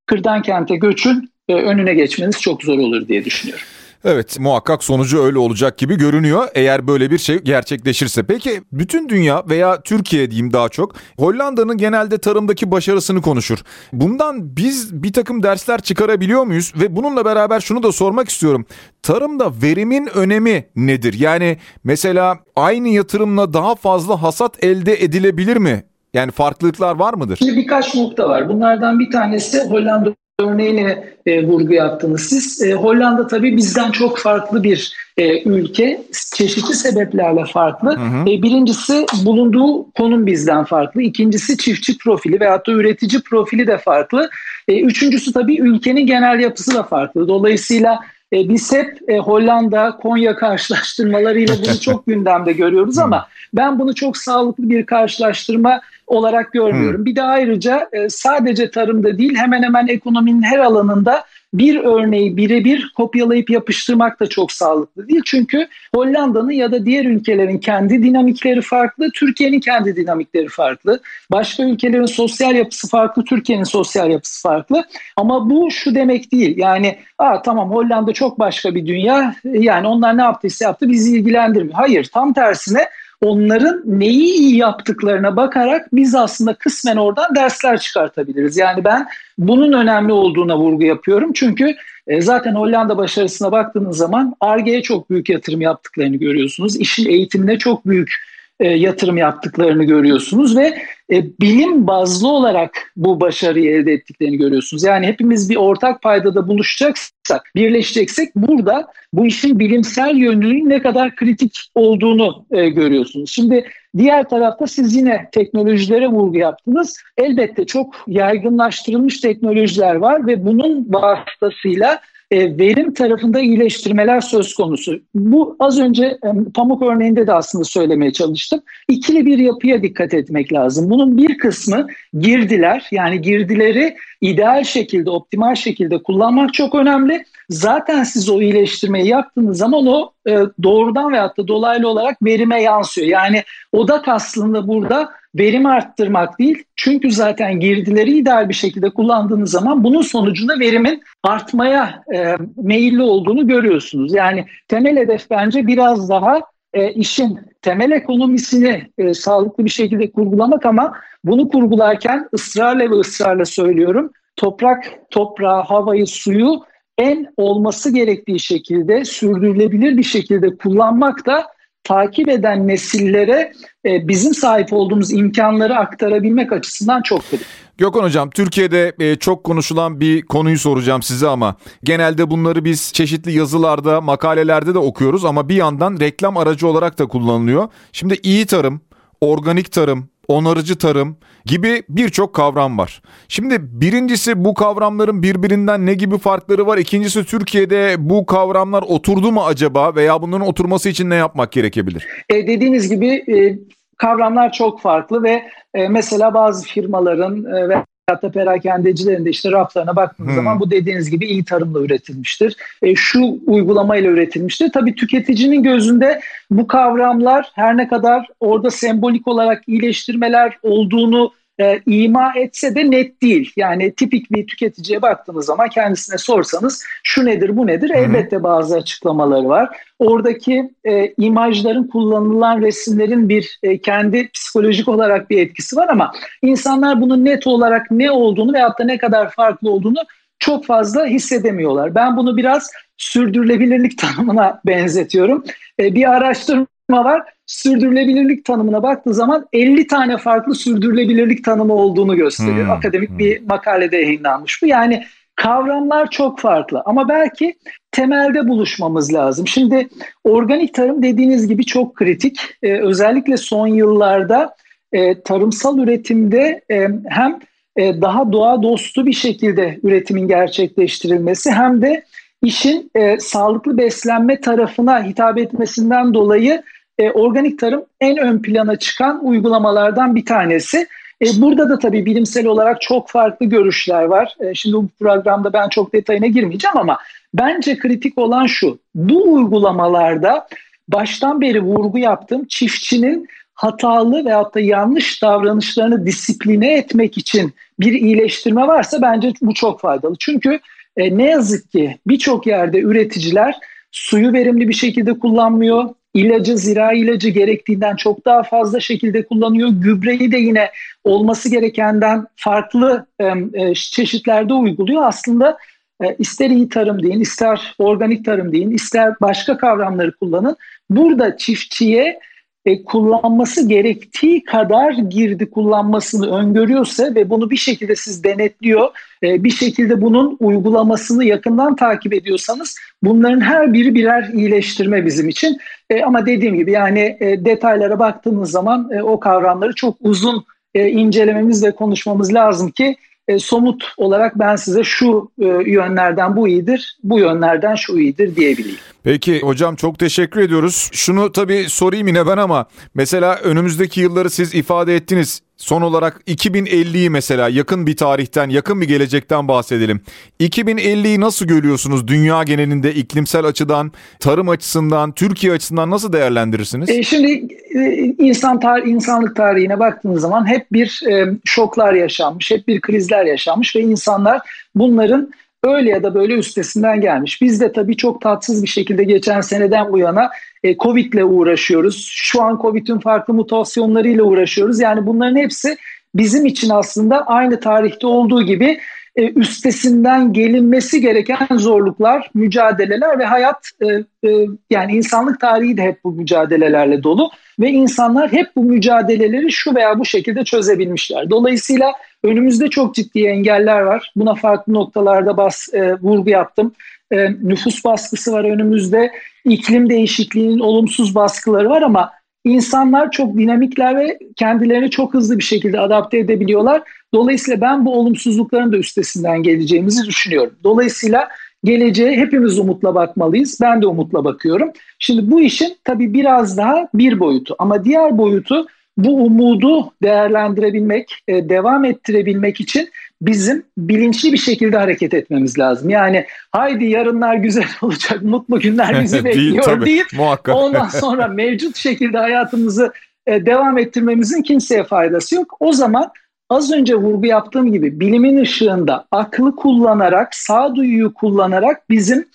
kırdan 0.07 0.42
kente 0.42 0.77
göçün 0.77 1.31
e, 1.48 1.55
önüne 1.55 1.94
geçmeniz 1.94 2.40
çok 2.40 2.62
zor 2.62 2.79
olur 2.79 3.09
diye 3.09 3.24
düşünüyorum. 3.24 3.64
Evet 4.05 4.41
muhakkak 4.41 4.85
sonucu 4.85 5.23
öyle 5.23 5.39
olacak 5.39 5.79
gibi 5.79 5.99
görünüyor 5.99 6.49
eğer 6.55 6.87
böyle 6.87 7.11
bir 7.11 7.19
şey 7.19 7.39
gerçekleşirse. 7.39 8.23
Peki 8.23 8.63
bütün 8.73 9.09
dünya 9.09 9.45
veya 9.49 9.81
Türkiye 9.83 10.31
diyeyim 10.31 10.53
daha 10.53 10.69
çok 10.69 10.95
Hollanda'nın 11.19 11.77
genelde 11.79 12.19
tarımdaki 12.19 12.71
başarısını 12.71 13.23
konuşur. 13.23 13.59
Bundan 13.93 14.57
biz 14.57 15.03
bir 15.03 15.13
takım 15.13 15.43
dersler 15.43 15.81
çıkarabiliyor 15.81 16.45
muyuz? 16.45 16.73
Ve 16.77 16.97
bununla 16.97 17.25
beraber 17.25 17.61
şunu 17.61 17.83
da 17.83 17.93
sormak 17.93 18.29
istiyorum. 18.29 18.67
Tarımda 19.03 19.53
verimin 19.63 20.09
önemi 20.15 20.67
nedir? 20.77 21.15
Yani 21.19 21.57
mesela 21.85 22.39
aynı 22.57 22.89
yatırımla 22.89 23.53
daha 23.53 23.75
fazla 23.75 24.23
hasat 24.23 24.65
elde 24.65 25.03
edilebilir 25.05 25.57
mi? 25.57 25.85
Yani 26.15 26.33
farklılıklar 26.33 26.97
var 26.97 27.15
mıdır? 27.15 27.39
Birkaç 27.43 27.95
nokta 27.95 28.29
var. 28.29 28.49
Bunlardan 28.49 28.99
bir 28.99 29.11
tanesi 29.11 29.65
Hollanda 29.65 30.15
örneğine 30.40 31.05
e, 31.27 31.46
vurgu 31.46 31.72
yaptınız 31.72 32.20
siz. 32.20 32.62
E, 32.62 32.72
Hollanda 32.72 33.27
tabii 33.27 33.57
bizden 33.57 33.90
çok 33.90 34.18
farklı 34.18 34.62
bir 34.62 34.92
e, 35.16 35.42
ülke. 35.42 36.03
Çeşitli 36.35 36.74
sebeplerle 36.74 37.44
farklı. 37.44 37.90
Hı 37.90 38.05
hı. 38.05 38.22
E, 38.22 38.42
birincisi 38.42 39.07
bulunduğu 39.24 39.90
konum 39.90 40.27
bizden 40.27 40.64
farklı. 40.64 41.03
İkincisi 41.03 41.59
çiftçi 41.59 41.98
profili 41.98 42.40
veyahut 42.40 42.66
da 42.66 42.72
üretici 42.72 43.22
profili 43.22 43.66
de 43.66 43.79
farklı. 43.79 44.31
E, 44.68 44.81
üçüncüsü 44.81 45.33
tabii 45.33 45.61
ülkenin 45.61 46.07
genel 46.07 46.40
yapısı 46.40 46.74
da 46.74 46.83
farklı. 46.83 47.29
Dolayısıyla 47.29 48.01
e, 48.33 48.48
biz 48.48 48.72
hep 48.72 48.98
e, 49.09 49.18
Hollanda, 49.18 49.96
Konya 50.03 50.37
karşılaştırmalarıyla 50.37 51.55
bunu 51.64 51.81
çok 51.81 52.07
gündemde 52.07 52.53
görüyoruz 52.53 52.98
ama 52.98 53.29
ben 53.55 53.79
bunu 53.79 53.94
çok 53.94 54.16
sağlıklı 54.16 54.70
bir 54.70 54.87
karşılaştırma 54.87 55.81
olarak 56.09 56.53
görmüyorum. 56.53 56.99
Hmm. 56.99 57.07
Bir 57.07 57.16
de 57.16 57.23
ayrıca 57.23 57.88
e, 57.92 58.09
sadece 58.09 58.71
tarımda 58.71 59.18
değil 59.18 59.37
hemen 59.37 59.62
hemen 59.62 59.87
ekonominin 59.87 60.42
her 60.42 60.59
alanında 60.59 61.25
bir 61.55 61.77
örneği 61.77 62.37
birebir 62.37 62.92
kopyalayıp 62.97 63.51
yapıştırmak 63.51 64.21
da 64.21 64.27
çok 64.27 64.53
sağlıklı 64.53 65.09
değil. 65.09 65.23
Çünkü 65.25 65.68
Hollanda'nın 65.94 66.51
ya 66.51 66.73
da 66.73 66.87
diğer 66.87 67.05
ülkelerin 67.05 67.59
kendi 67.59 68.03
dinamikleri 68.03 68.61
farklı, 68.61 69.11
Türkiye'nin 69.14 69.61
kendi 69.61 69.97
dinamikleri 69.97 70.49
farklı. 70.49 71.01
Başka 71.31 71.62
ülkelerin 71.62 72.07
sosyal 72.07 72.55
yapısı 72.55 72.88
farklı, 72.88 73.25
Türkiye'nin 73.25 73.64
sosyal 73.64 74.11
yapısı 74.11 74.42
farklı. 74.42 74.85
Ama 75.16 75.51
bu 75.51 75.71
şu 75.71 75.94
demek 75.94 76.33
değil. 76.33 76.59
Yani 76.59 76.99
Aa, 77.18 77.42
tamam 77.42 77.71
Hollanda 77.71 78.12
çok 78.12 78.38
başka 78.38 78.75
bir 78.75 78.87
dünya. 78.87 79.35
Yani 79.44 79.87
onlar 79.87 80.16
ne 80.16 80.23
yaptıysa 80.23 80.64
yaptı 80.64 80.88
bizi 80.88 81.16
ilgilendirmiyor. 81.16 81.75
Hayır 81.75 82.05
tam 82.05 82.33
tersine 82.33 82.88
onların 83.23 83.83
neyi 83.87 84.35
iyi 84.35 84.57
yaptıklarına 84.57 85.37
bakarak 85.37 85.89
biz 85.93 86.15
aslında 86.15 86.55
kısmen 86.55 86.97
oradan 86.97 87.35
dersler 87.35 87.81
çıkartabiliriz. 87.81 88.57
Yani 88.57 88.85
ben 88.85 89.09
bunun 89.39 89.73
önemli 89.73 90.13
olduğuna 90.13 90.59
vurgu 90.59 90.83
yapıyorum. 90.85 91.33
Çünkü 91.35 91.75
e, 92.07 92.21
zaten 92.21 92.55
Hollanda 92.55 92.97
başarısına 92.97 93.53
baktığınız 93.53 93.97
zaman 93.97 94.37
ARGE'ye 94.41 94.83
çok 94.83 95.11
büyük 95.11 95.29
yatırım 95.29 95.61
yaptıklarını 95.61 96.17
görüyorsunuz. 96.17 96.77
İşin 96.77 97.09
eğitimine 97.09 97.59
çok 97.59 97.87
büyük 97.87 98.11
e, 98.61 98.68
yatırım 98.68 99.16
yaptıklarını 99.16 99.85
görüyorsunuz 99.85 100.57
ve 100.57 100.79
e, 101.12 101.25
bilim 101.40 101.87
bazlı 101.87 102.29
olarak 102.29 102.92
bu 102.97 103.21
başarıyı 103.21 103.71
elde 103.71 103.92
ettiklerini 103.92 104.37
görüyorsunuz. 104.37 104.85
Yani 104.85 105.07
hepimiz 105.07 105.51
bir 105.51 105.57
ortak 105.57 106.03
paydada 106.03 106.49
buluşacaksak, 106.49 107.51
birleşeceksek 107.55 108.37
burada 108.37 108.88
bu 109.12 109.27
işin 109.27 109.59
bilimsel 109.59 110.16
yönünün 110.16 110.68
ne 110.68 110.83
kadar 110.83 111.16
kritik 111.16 111.59
olduğunu 111.75 112.47
e, 112.51 112.68
görüyorsunuz. 112.68 113.31
Şimdi 113.31 113.64
diğer 113.97 114.29
tarafta 114.29 114.66
siz 114.66 114.97
yine 114.97 115.29
teknolojilere 115.33 116.09
vurgu 116.09 116.38
yaptınız. 116.38 117.03
Elbette 117.16 117.66
çok 117.66 117.97
yaygınlaştırılmış 118.07 119.21
teknolojiler 119.21 119.94
var 119.94 120.27
ve 120.27 120.47
bunun 120.47 120.87
vasıtasıyla 120.88 122.01
e, 122.31 122.59
verim 122.59 122.95
tarafında 122.95 123.41
iyileştirmeler 123.41 124.21
söz 124.21 124.55
konusu. 124.55 125.01
Bu 125.14 125.57
az 125.61 125.81
önce 125.81 126.05
e, 126.05 126.29
pamuk 126.55 126.83
örneğinde 126.83 127.27
de 127.27 127.33
aslında 127.33 127.64
söylemeye 127.64 128.12
çalıştım. 128.12 128.61
İkili 128.88 129.27
bir 129.27 129.38
yapıya 129.38 129.83
dikkat 129.83 130.14
etmek 130.14 130.53
lazım. 130.53 130.91
Bunun 130.91 131.17
bir 131.17 131.38
kısmı 131.38 131.87
girdiler 132.21 132.88
yani 132.91 133.21
girdileri 133.21 133.97
ideal 134.21 134.64
şekilde, 134.64 135.11
optimal 135.11 135.55
şekilde 135.55 136.03
kullanmak 136.03 136.55
çok 136.55 136.75
önemli. 136.75 137.25
Zaten 137.51 138.05
siz 138.05 138.29
o 138.29 138.43
iyileştirmeyi 138.43 139.09
yaptığınız 139.09 139.59
zaman 139.59 139.87
o 139.87 140.12
e, 140.29 140.38
doğrudan 140.62 141.12
veyahut 141.12 141.38
da 141.38 141.49
dolaylı 141.49 141.88
olarak 141.88 142.23
verime 142.23 142.62
yansıyor. 142.62 143.07
Yani 143.09 143.43
odak 143.73 144.09
aslında 144.09 144.69
burada 144.69 145.11
verim 145.35 145.67
arttırmak 145.67 146.38
değil. 146.38 146.64
Çünkü 146.77 147.11
zaten 147.11 147.61
girdileri 147.61 148.19
ideal 148.19 148.49
bir 148.49 148.55
şekilde 148.55 148.91
kullandığınız 148.91 149.51
zaman 149.51 149.85
bunun 149.85 150.03
sonucunda 150.03 150.61
verimin 150.61 151.03
artmaya 151.23 152.03
e, 152.14 152.37
meyilli 152.57 153.03
olduğunu 153.03 153.47
görüyorsunuz. 153.47 154.14
Yani 154.14 154.45
temel 154.69 154.97
hedef 154.97 155.31
bence 155.31 155.67
biraz 155.67 156.09
daha 156.09 156.41
e, 156.75 156.93
işin 156.93 157.38
temel 157.62 157.91
ekonomisini 157.91 158.83
e, 158.99 159.14
sağlıklı 159.14 159.64
bir 159.64 159.71
şekilde 159.71 160.11
kurgulamak 160.11 160.67
ama 160.67 160.93
bunu 161.25 161.49
kurgularken 161.49 162.29
ısrarla 162.35 162.91
ve 162.91 162.95
ısrarla 162.95 163.45
söylüyorum 163.45 164.11
toprak, 164.38 165.11
toprağı, 165.11 165.62
havayı, 165.62 166.07
suyu 166.07 166.61
en 166.99 167.27
olması 167.37 167.95
gerektiği 167.95 168.41
şekilde 168.41 169.05
sürdürülebilir 169.05 169.97
bir 169.97 170.03
şekilde 170.03 170.57
kullanmak 170.57 171.27
da 171.27 171.47
takip 171.88 172.29
eden 172.29 172.68
nesillere 172.68 173.53
e, 173.87 174.09
bizim 174.09 174.35
sahip 174.35 174.72
olduğumuz 174.72 175.12
imkanları 175.12 175.77
aktarabilmek 175.77 176.53
açısından 176.53 177.03
çok 177.03 177.31
kritik. 177.31 177.46
Gökhan 177.79 178.03
Hocam 178.03 178.31
Türkiye'de 178.31 178.92
e, 179.01 179.16
çok 179.16 179.44
konuşulan 179.44 180.01
bir 180.01 180.22
konuyu 180.22 180.59
soracağım 180.59 181.03
size 181.03 181.29
ama 181.29 181.57
genelde 181.85 182.31
bunları 182.31 182.64
biz 182.64 182.92
çeşitli 182.92 183.33
yazılarda, 183.33 184.01
makalelerde 184.01 184.74
de 184.74 184.79
okuyoruz 184.79 185.24
ama 185.24 185.48
bir 185.48 185.55
yandan 185.55 186.01
reklam 186.01 186.37
aracı 186.37 186.68
olarak 186.68 186.98
da 186.98 187.07
kullanılıyor. 187.07 187.68
Şimdi 187.92 188.20
iyi 188.22 188.46
tarım, 188.46 188.81
organik 189.20 189.72
tarım, 189.72 190.09
onarıcı 190.29 190.79
tarım 190.79 191.17
gibi 191.45 191.83
birçok 191.88 192.35
kavram 192.35 192.79
var. 192.79 193.03
Şimdi 193.29 193.59
birincisi 193.61 194.45
bu 194.45 194.55
kavramların 194.55 195.23
birbirinden 195.23 195.87
ne 195.87 195.95
gibi 195.95 196.19
farkları 196.19 196.67
var? 196.67 196.79
İkincisi 196.79 197.25
Türkiye'de 197.25 197.95
bu 197.99 198.27
kavramlar 198.27 198.83
oturdu 198.83 199.33
mu 199.33 199.45
acaba 199.45 199.95
veya 199.95 200.23
bunların 200.23 200.47
oturması 200.47 200.88
için 200.88 201.11
ne 201.11 201.14
yapmak 201.14 201.53
gerekebilir? 201.53 202.07
E, 202.29 202.47
dediğiniz 202.47 202.88
gibi 202.88 203.09
e, 203.09 203.59
kavramlar 203.97 204.53
çok 204.53 204.81
farklı 204.81 205.23
ve 205.23 205.43
e, 205.75 205.88
mesela 205.88 206.35
bazı 206.35 206.67
firmaların 206.67 207.45
e, 207.45 207.69
ve 207.69 207.85
hatta 208.09 208.31
perakendecilerin 208.31 209.25
de 209.25 209.31
işte 209.31 209.53
raflarına 209.53 209.97
baktığınız 209.97 210.29
hmm. 210.29 210.37
zaman 210.37 210.61
bu 210.61 210.71
dediğiniz 210.71 211.11
gibi 211.11 211.27
iyi 211.27 211.44
tarımla 211.44 211.81
üretilmiştir. 211.81 212.57
E, 212.83 212.94
şu 212.94 213.38
uygulamayla 213.47 214.11
üretilmiştir. 214.11 214.73
Tabii 214.73 214.94
tüketicinin 214.94 215.62
gözünde 215.62 216.21
bu 216.51 216.66
kavramlar 216.66 217.51
her 217.55 217.77
ne 217.77 217.88
kadar 217.88 218.27
orada 218.40 218.71
sembolik 218.71 219.29
olarak 219.29 219.62
iyileştirmeler 219.66 220.59
olduğunu 220.62 221.33
e, 221.61 221.81
ima 221.87 222.33
etse 222.37 222.75
de 222.75 222.90
net 222.90 223.23
değil. 223.23 223.53
Yani 223.57 223.94
tipik 223.94 224.33
bir 224.33 224.47
tüketiciye 224.47 225.03
baktığınız 225.03 225.47
zaman 225.47 225.68
kendisine 225.68 226.18
sorsanız 226.18 226.85
şu 227.03 227.25
nedir 227.25 227.57
bu 227.57 227.66
nedir 227.66 227.90
elbette 227.90 228.42
bazı 228.42 228.77
açıklamaları 228.77 229.49
var. 229.49 229.77
Oradaki 229.99 230.71
e, 230.85 231.14
imajların 231.18 231.87
kullanılan 231.87 232.62
resimlerin 232.62 233.29
bir 233.29 233.59
e, 233.62 233.79
kendi 233.79 234.31
psikolojik 234.31 234.88
olarak 234.88 235.31
bir 235.31 235.38
etkisi 235.38 235.77
var 235.77 235.88
ama 235.88 236.12
insanlar 236.42 237.01
bunun 237.01 237.25
net 237.25 237.47
olarak 237.47 237.90
ne 237.90 238.11
olduğunu 238.11 238.53
veyahut 238.53 238.79
da 238.79 238.85
ne 238.85 238.99
kadar 238.99 239.31
farklı 239.31 239.71
olduğunu 239.71 239.99
çok 240.38 240.66
fazla 240.66 241.07
hissedemiyorlar. 241.07 241.94
Ben 241.94 242.16
bunu 242.16 242.37
biraz 242.37 242.71
sürdürülebilirlik 242.97 243.99
tanımına 243.99 244.61
benzetiyorum. 244.66 245.44
E, 245.81 245.94
bir 245.94 246.11
araştırma 246.11 246.66
var. 247.05 247.22
Sürdürülebilirlik 247.46 248.44
tanımına 248.44 248.83
baktığı 248.83 249.14
zaman 249.14 249.46
50 249.53 249.87
tane 249.87 250.16
farklı 250.16 250.55
sürdürülebilirlik 250.55 251.44
tanımı 251.44 251.74
olduğunu 251.74 252.16
gösteriyor. 252.16 252.64
Hmm. 252.64 252.70
Akademik 252.70 253.11
hmm. 253.11 253.18
bir 253.18 253.42
makalede 253.42 253.96
yayınlanmış 253.96 254.62
bu. 254.62 254.66
Yani 254.66 255.05
kavramlar 255.37 256.11
çok 256.11 256.40
farklı 256.40 256.83
ama 256.85 257.09
belki 257.09 257.55
temelde 257.92 258.48
buluşmamız 258.48 259.14
lazım. 259.14 259.46
Şimdi 259.46 259.88
organik 260.24 260.74
tarım 260.74 261.03
dediğiniz 261.03 261.48
gibi 261.48 261.64
çok 261.64 261.94
kritik. 261.94 262.40
Ee, 262.62 262.81
özellikle 262.81 263.37
son 263.37 263.66
yıllarda 263.66 264.55
e, 264.92 265.20
tarımsal 265.20 265.79
üretimde 265.79 266.61
e, 266.70 266.88
hem 267.09 267.38
e, 267.77 268.01
daha 268.01 268.33
doğa 268.33 268.62
dostu 268.62 269.07
bir 269.07 269.12
şekilde 269.12 269.81
üretimin 269.83 270.29
gerçekleştirilmesi 270.29 271.51
hem 271.51 271.83
de 271.83 272.05
işin 272.42 272.90
e, 272.94 273.18
sağlıklı 273.18 273.79
beslenme 273.79 274.40
tarafına 274.40 275.05
hitap 275.05 275.38
etmesinden 275.38 276.14
dolayı 276.14 276.62
e, 276.99 277.11
organik 277.11 277.59
tarım 277.59 277.85
en 278.01 278.17
ön 278.17 278.43
plana 278.43 278.77
çıkan 278.77 279.25
uygulamalardan 279.25 280.17
bir 280.17 280.25
tanesi. 280.25 280.87
E, 281.23 281.27
burada 281.41 281.69
da 281.69 281.79
tabii 281.79 282.07
bilimsel 282.07 282.47
olarak 282.47 282.81
çok 282.81 283.09
farklı 283.09 283.47
görüşler 283.47 284.03
var. 284.03 284.37
E, 284.41 284.55
şimdi 284.55 284.77
bu 284.77 284.89
programda 285.01 285.53
ben 285.53 285.69
çok 285.69 285.93
detayına 285.93 286.27
girmeyeceğim 286.27 286.77
ama 286.77 286.99
bence 287.35 287.79
kritik 287.79 288.19
olan 288.19 288.47
şu. 288.47 288.79
Bu 288.95 289.33
uygulamalarda 289.33 290.49
baştan 290.89 291.41
beri 291.41 291.61
vurgu 291.61 291.99
yaptığım 291.99 292.45
çiftçinin 292.45 293.29
hatalı 293.55 294.25
veyahut 294.25 294.55
da 294.55 294.61
yanlış 294.61 295.23
davranışlarını 295.23 296.07
disipline 296.07 296.75
etmek 296.75 297.19
için 297.19 297.53
bir 297.81 297.93
iyileştirme 297.93 298.67
varsa 298.67 299.03
bence 299.03 299.33
bu 299.43 299.55
çok 299.55 299.81
faydalı. 299.81 300.15
Çünkü 300.19 300.61
e, 300.97 301.19
ne 301.19 301.27
yazık 301.27 301.73
ki 301.73 301.99
birçok 302.07 302.47
yerde 302.47 302.81
üreticiler 302.81 303.57
suyu 303.93 304.33
verimli 304.33 304.69
bir 304.69 304.75
şekilde 304.75 305.19
kullanmıyor. 305.19 305.89
İlacı, 306.14 306.59
zira 306.59 306.92
ilacı 306.92 307.29
gerektiğinden 307.29 307.97
çok 307.97 308.25
daha 308.25 308.42
fazla 308.42 308.81
şekilde 308.81 309.27
kullanıyor. 309.27 309.68
Gübreyi 309.73 310.33
de 310.33 310.38
yine 310.38 310.71
olması 311.05 311.49
gerekenden 311.49 312.27
farklı 312.37 313.07
e, 313.55 313.75
çeşitlerde 313.75 314.55
uyguluyor. 314.55 315.03
Aslında 315.03 315.59
e, 316.05 316.16
ister 316.18 316.51
iyi 316.51 316.68
tarım 316.68 317.03
deyin, 317.03 317.21
ister 317.21 317.75
organik 317.79 318.25
tarım 318.25 318.53
deyin, 318.53 318.71
ister 318.71 319.14
başka 319.21 319.57
kavramları 319.57 320.16
kullanın. 320.16 320.57
Burada 320.90 321.37
çiftçiye 321.37 322.18
e, 322.64 322.85
kullanması 322.85 323.68
gerektiği 323.68 324.44
kadar 324.44 324.92
girdi 324.92 325.51
kullanmasını 325.51 326.37
öngörüyorsa 326.37 327.14
ve 327.14 327.31
bunu 327.31 327.51
bir 327.51 327.57
şekilde 327.57 327.97
siz 327.97 328.25
denetliyor, 328.25 328.88
e, 329.23 329.44
bir 329.44 329.51
şekilde 329.51 330.03
bunun 330.03 330.37
uygulamasını 330.40 331.25
yakından 331.25 331.77
takip 331.77 332.14
ediyorsanız 332.14 332.77
bunların 333.03 333.40
her 333.40 333.73
biri 333.73 333.94
birer 333.94 334.31
iyileştirme 334.35 335.07
bizim 335.07 335.29
için. 335.29 335.57
E, 335.90 336.03
ama 336.03 336.27
dediğim 336.27 336.55
gibi 336.55 336.73
yani 336.73 337.16
e, 337.21 337.44
detaylara 337.44 337.99
baktığımız 337.99 338.51
zaman 338.51 338.90
e, 338.92 339.03
o 339.03 339.21
kavramları 339.21 339.75
çok 339.75 339.97
uzun 340.01 340.44
e, 340.75 340.88
incelememiz 340.88 341.64
ve 341.64 341.71
konuşmamız 341.71 342.35
lazım 342.35 342.71
ki 342.71 342.97
e, 343.29 343.38
somut 343.38 343.85
olarak 343.97 344.38
ben 344.38 344.57
size 344.57 344.85
şu 344.85 345.31
e, 345.41 345.45
yönlerden 345.47 346.37
bu 346.37 346.49
iyidir, 346.49 346.99
bu 347.03 347.19
yönlerden 347.19 347.75
şu 347.75 347.99
iyidir 347.99 348.37
diyebileyim. 348.37 348.79
Peki 349.03 349.41
hocam 349.41 349.77
çok 349.77 349.99
teşekkür 349.99 350.41
ediyoruz. 350.41 350.91
Şunu 350.93 351.33
tabii 351.33 351.64
sorayım 351.69 352.07
yine 352.07 352.27
ben 352.27 352.37
ama 352.37 352.67
mesela 352.95 353.35
önümüzdeki 353.37 354.01
yılları 354.01 354.31
siz 354.31 354.55
ifade 354.55 354.97
ettiniz. 354.97 355.43
Son 355.59 355.83
olarak 355.83 356.21
2050'yi 356.27 357.11
mesela 357.11 357.49
yakın 357.49 357.87
bir 357.87 357.97
tarihten, 357.97 358.49
yakın 358.49 358.81
bir 358.81 358.88
gelecekten 358.88 359.49
bahsedelim. 359.49 360.01
2050'yi 360.40 361.21
nasıl 361.21 361.47
görüyorsunuz 361.47 362.09
dünya 362.09 362.42
genelinde 362.42 362.94
iklimsel 362.94 363.44
açıdan, 363.44 363.92
tarım 364.21 364.49
açısından, 364.49 365.12
Türkiye 365.12 365.53
açısından 365.53 365.90
nasıl 365.90 366.12
değerlendirirsiniz? 366.12 366.90
E 366.90 367.03
şimdi 367.03 367.57
e, 367.75 368.14
insan 368.18 368.61
tar 368.61 368.83
insanlık 368.83 369.37
tarihine 369.37 369.79
baktığınız 369.79 370.21
zaman 370.21 370.49
hep 370.49 370.73
bir 370.73 371.03
e, 371.11 371.35
şoklar 371.44 371.94
yaşanmış, 371.94 372.51
hep 372.51 372.68
bir 372.68 372.81
krizler 372.81 373.25
yaşanmış 373.25 373.77
ve 373.77 373.81
insanlar 373.81 374.40
bunların 374.75 375.31
öyle 375.64 375.90
ya 375.90 376.03
da 376.03 376.14
böyle 376.14 376.35
üstesinden 376.35 377.01
gelmiş. 377.01 377.42
Biz 377.42 377.61
de 377.61 377.73
tabii 377.73 377.97
çok 377.97 378.21
tatsız 378.21 378.62
bir 378.62 378.68
şekilde 378.68 379.05
geçen 379.05 379.40
seneden 379.40 379.92
bu 379.92 379.99
yana 379.99 380.31
e, 380.62 380.77
Covid 380.77 381.12
ile 381.12 381.25
uğraşıyoruz. 381.25 382.09
Şu 382.12 382.42
an 382.42 382.59
Covid'in 382.62 382.99
farklı 382.99 383.35
mutasyonlarıyla 383.35 384.25
uğraşıyoruz. 384.25 384.81
Yani 384.81 385.07
bunların 385.07 385.37
hepsi 385.37 385.77
bizim 386.14 386.47
için 386.47 386.71
aslında 386.71 387.27
aynı 387.27 387.61
tarihte 387.61 388.07
olduğu 388.07 388.42
gibi 388.42 388.79
e, 389.19 389.33
üstesinden 389.33 390.33
gelinmesi 390.33 391.01
gereken 391.01 391.57
zorluklar, 391.57 392.31
mücadeleler 392.35 393.19
ve 393.19 393.25
hayat 393.25 393.71
e, 393.81 393.87
e, 394.29 394.47
yani 394.71 394.93
insanlık 394.93 395.41
tarihi 395.41 395.77
de 395.77 395.83
hep 395.83 396.05
bu 396.05 396.13
mücadelelerle 396.13 397.03
dolu 397.03 397.31
ve 397.61 397.71
insanlar 397.71 398.33
hep 398.33 398.47
bu 398.57 398.65
mücadeleleri 398.65 399.53
şu 399.53 399.75
veya 399.75 399.99
bu 399.99 400.05
şekilde 400.05 400.45
çözebilmişler. 400.45 401.31
Dolayısıyla 401.31 401.93
önümüzde 402.25 402.69
çok 402.69 402.95
ciddi 402.95 403.25
engeller 403.25 403.81
var. 403.81 404.13
Buna 404.17 404.35
farklı 404.35 404.73
noktalarda 404.73 405.37
bas 405.37 405.75
e, 405.75 405.95
vurgu 405.95 406.31
yaptım. 406.31 406.73
E, 407.13 407.31
nüfus 407.31 407.85
baskısı 407.85 408.33
var 408.33 408.45
önümüzde. 408.45 409.13
iklim 409.45 409.91
değişikliğinin 409.91 410.59
olumsuz 410.59 411.15
baskıları 411.15 411.71
var 411.71 411.83
ama 411.83 412.11
insanlar 412.44 413.11
çok 413.11 413.37
dinamikler 413.37 413.96
ve 413.96 414.18
kendilerini 414.37 414.90
çok 414.90 415.14
hızlı 415.14 415.38
bir 415.38 415.42
şekilde 415.42 415.81
adapte 415.81 416.18
edebiliyorlar. 416.18 416.83
Dolayısıyla 417.14 417.61
ben 417.61 417.87
bu 417.87 417.98
olumsuzlukların 417.98 418.72
da 418.72 418.77
üstesinden 418.77 419.42
geleceğimizi 419.42 420.07
düşünüyorum. 420.07 420.55
Dolayısıyla 420.64 421.29
geleceğe 421.64 422.16
hepimiz 422.16 422.59
umutla 422.59 422.94
bakmalıyız. 422.94 423.59
Ben 423.62 423.83
de 423.83 423.87
umutla 423.87 424.24
bakıyorum. 424.24 424.70
Şimdi 424.98 425.31
bu 425.31 425.40
işin 425.40 425.77
tabii 425.85 426.14
biraz 426.14 426.57
daha 426.57 426.88
bir 426.94 427.20
boyutu 427.20 427.55
ama 427.59 427.85
diğer 427.85 428.18
boyutu 428.18 428.66
bu 428.99 429.25
umudu 429.25 429.93
değerlendirebilmek, 430.03 431.23
e, 431.29 431.49
devam 431.49 431.85
ettirebilmek 431.85 432.61
için 432.61 432.91
bizim 433.23 433.63
bilinçli 433.79 434.33
bir 434.33 434.39
şekilde 434.39 434.77
hareket 434.77 435.15
etmemiz 435.15 435.59
lazım. 435.59 435.91
Yani 435.91 436.27
haydi 436.53 436.85
yarınlar 436.85 437.35
güzel 437.35 437.69
olacak, 437.83 438.23
mutlu 438.23 438.61
günler 438.61 439.03
bizi 439.03 439.25
bekliyor 439.25 439.67
Değil, 439.67 439.87
deyip 439.87 440.07
muhakkak. 440.13 440.57
ondan 440.57 440.89
sonra 441.01 441.29
mevcut 441.29 441.77
şekilde 441.77 442.19
hayatımızı 442.19 442.93
e, 443.27 443.47
devam 443.47 443.79
ettirmemizin 443.79 444.43
kimseye 444.43 444.85
faydası 444.85 445.35
yok. 445.35 445.57
O 445.61 445.73
zaman 445.73 446.11
az 446.51 446.73
önce 446.73 446.95
vurgu 446.95 447.27
yaptığım 447.27 447.73
gibi 447.73 448.01
bilimin 448.01 448.41
ışığında 448.41 449.07
aklı 449.11 449.57
kullanarak, 449.57 450.35
sağduyuyu 450.35 451.15
kullanarak 451.15 451.91
bizim 451.91 452.27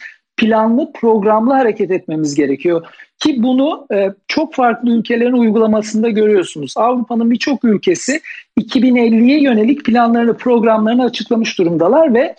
planlı, 0.43 0.91
programlı 0.93 1.53
hareket 1.53 1.91
etmemiz 1.91 2.35
gerekiyor. 2.35 2.85
Ki 3.19 3.43
bunu 3.43 3.87
e, 3.93 4.09
çok 4.27 4.53
farklı 4.53 4.91
ülkelerin 4.91 5.33
uygulamasında 5.33 6.09
görüyorsunuz. 6.09 6.73
Avrupa'nın 6.77 7.31
birçok 7.31 7.63
ülkesi 7.63 8.21
2050'ye 8.59 9.41
yönelik 9.41 9.85
planlarını, 9.85 10.37
programlarını 10.37 11.03
açıklamış 11.03 11.59
durumdalar 11.59 12.13
ve 12.13 12.35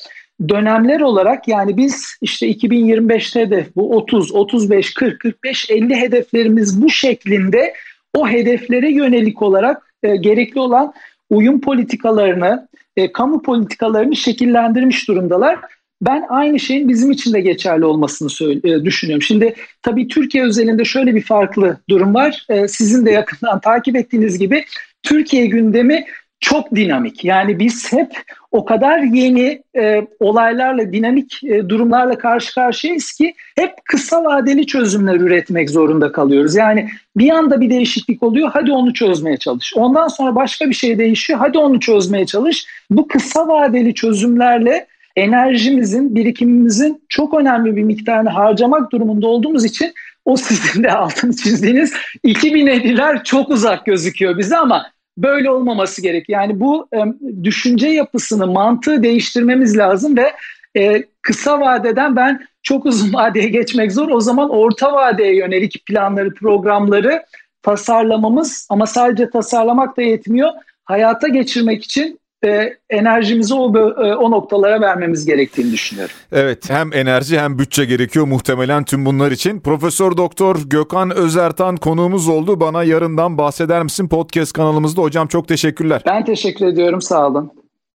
dönemler 0.48 1.00
olarak 1.00 1.48
yani 1.48 1.76
biz 1.76 2.06
işte 2.20 2.50
2025'te 2.50 3.50
de 3.50 3.66
bu 3.76 3.96
30, 3.96 4.32
35, 4.34 4.94
40, 4.94 5.20
45, 5.20 5.70
50 5.70 5.94
hedeflerimiz 5.96 6.82
bu 6.82 6.90
şeklinde 6.90 7.74
o 8.14 8.28
hedeflere 8.28 8.92
yönelik 8.92 9.42
olarak 9.42 9.94
e, 10.02 10.16
gerekli 10.16 10.60
olan 10.60 10.92
uyum 11.30 11.60
politikalarını, 11.60 12.68
e, 12.96 13.12
kamu 13.12 13.42
politikalarını 13.42 14.16
şekillendirmiş 14.16 15.08
durumdalar. 15.08 15.58
Ben 16.06 16.26
aynı 16.28 16.60
şeyin 16.60 16.88
bizim 16.88 17.10
için 17.10 17.32
de 17.32 17.40
geçerli 17.40 17.84
olmasını 17.84 18.50
e, 18.64 18.84
düşünüyorum. 18.84 19.22
Şimdi 19.22 19.54
tabii 19.82 20.08
Türkiye 20.08 20.44
özelinde 20.44 20.84
şöyle 20.84 21.14
bir 21.14 21.22
farklı 21.22 21.80
durum 21.88 22.14
var. 22.14 22.46
E, 22.48 22.68
sizin 22.68 23.06
de 23.06 23.10
yakından 23.10 23.60
takip 23.64 23.96
ettiğiniz 23.96 24.38
gibi 24.38 24.64
Türkiye 25.02 25.46
gündemi 25.46 26.04
çok 26.40 26.74
dinamik. 26.74 27.24
Yani 27.24 27.58
biz 27.58 27.92
hep 27.92 28.12
o 28.50 28.64
kadar 28.64 28.98
yeni 28.98 29.62
e, 29.76 30.06
olaylarla, 30.20 30.92
dinamik 30.92 31.44
e, 31.44 31.68
durumlarla 31.68 32.18
karşı 32.18 32.54
karşıyayız 32.54 33.12
ki 33.12 33.34
hep 33.56 33.70
kısa 33.84 34.24
vadeli 34.24 34.66
çözümler 34.66 35.14
üretmek 35.14 35.70
zorunda 35.70 36.12
kalıyoruz. 36.12 36.54
Yani 36.54 36.88
bir 37.16 37.30
anda 37.30 37.60
bir 37.60 37.70
değişiklik 37.70 38.22
oluyor, 38.22 38.50
hadi 38.52 38.72
onu 38.72 38.92
çözmeye 38.92 39.36
çalış. 39.36 39.72
Ondan 39.76 40.08
sonra 40.08 40.34
başka 40.34 40.68
bir 40.68 40.74
şey 40.74 40.98
değişiyor, 40.98 41.38
hadi 41.38 41.58
onu 41.58 41.80
çözmeye 41.80 42.26
çalış. 42.26 42.66
Bu 42.90 43.08
kısa 43.08 43.48
vadeli 43.48 43.94
çözümlerle 43.94 44.86
enerjimizin, 45.16 46.14
birikimimizin 46.14 47.02
çok 47.08 47.34
önemli 47.34 47.76
bir 47.76 47.82
miktarını 47.82 48.30
harcamak 48.30 48.92
durumunda 48.92 49.26
olduğumuz 49.26 49.64
için 49.64 49.92
o 50.24 50.36
sizin 50.36 50.82
de 50.82 50.92
altını 50.92 51.36
çizdiğiniz 51.36 51.92
2050'ler 52.24 53.24
çok 53.24 53.50
uzak 53.50 53.86
gözüküyor 53.86 54.38
bize 54.38 54.56
ama 54.56 54.86
böyle 55.18 55.50
olmaması 55.50 56.02
gerek. 56.02 56.28
Yani 56.28 56.60
bu 56.60 56.88
e, 56.94 56.98
düşünce 57.44 57.88
yapısını, 57.88 58.46
mantığı 58.46 59.02
değiştirmemiz 59.02 59.78
lazım 59.78 60.16
ve 60.16 60.32
e, 60.76 61.02
kısa 61.22 61.60
vadeden 61.60 62.16
ben 62.16 62.46
çok 62.62 62.86
uzun 62.86 63.12
vadeye 63.14 63.48
geçmek 63.48 63.92
zor. 63.92 64.08
O 64.08 64.20
zaman 64.20 64.50
orta 64.50 64.92
vadeye 64.92 65.36
yönelik 65.36 65.86
planları, 65.86 66.34
programları 66.34 67.22
tasarlamamız 67.62 68.66
ama 68.70 68.86
sadece 68.86 69.30
tasarlamak 69.30 69.96
da 69.96 70.02
yetmiyor. 70.02 70.50
Hayata 70.84 71.28
geçirmek 71.28 71.84
için 71.84 72.20
e, 72.44 72.78
enerjimizi 72.90 73.54
o, 73.54 73.78
e, 73.78 74.14
o 74.14 74.30
noktalara 74.30 74.80
vermemiz 74.80 75.26
gerektiğini 75.26 75.72
düşünüyorum. 75.72 76.14
Evet 76.32 76.70
hem 76.70 76.92
enerji 76.92 77.40
hem 77.40 77.58
bütçe 77.58 77.84
gerekiyor 77.84 78.26
muhtemelen 78.26 78.84
tüm 78.84 79.06
bunlar 79.06 79.30
için. 79.30 79.60
Profesör 79.60 80.16
Doktor 80.16 80.56
Gökhan 80.66 81.16
Özertan 81.16 81.76
konuğumuz 81.76 82.28
oldu. 82.28 82.60
Bana 82.60 82.84
yarından 82.84 83.38
bahseder 83.38 83.82
misin 83.82 84.08
podcast 84.08 84.52
kanalımızda? 84.52 85.02
Hocam 85.02 85.26
çok 85.26 85.48
teşekkürler. 85.48 86.02
Ben 86.06 86.24
teşekkür 86.24 86.66
ediyorum 86.66 87.02
sağ 87.02 87.26
olun. 87.26 87.63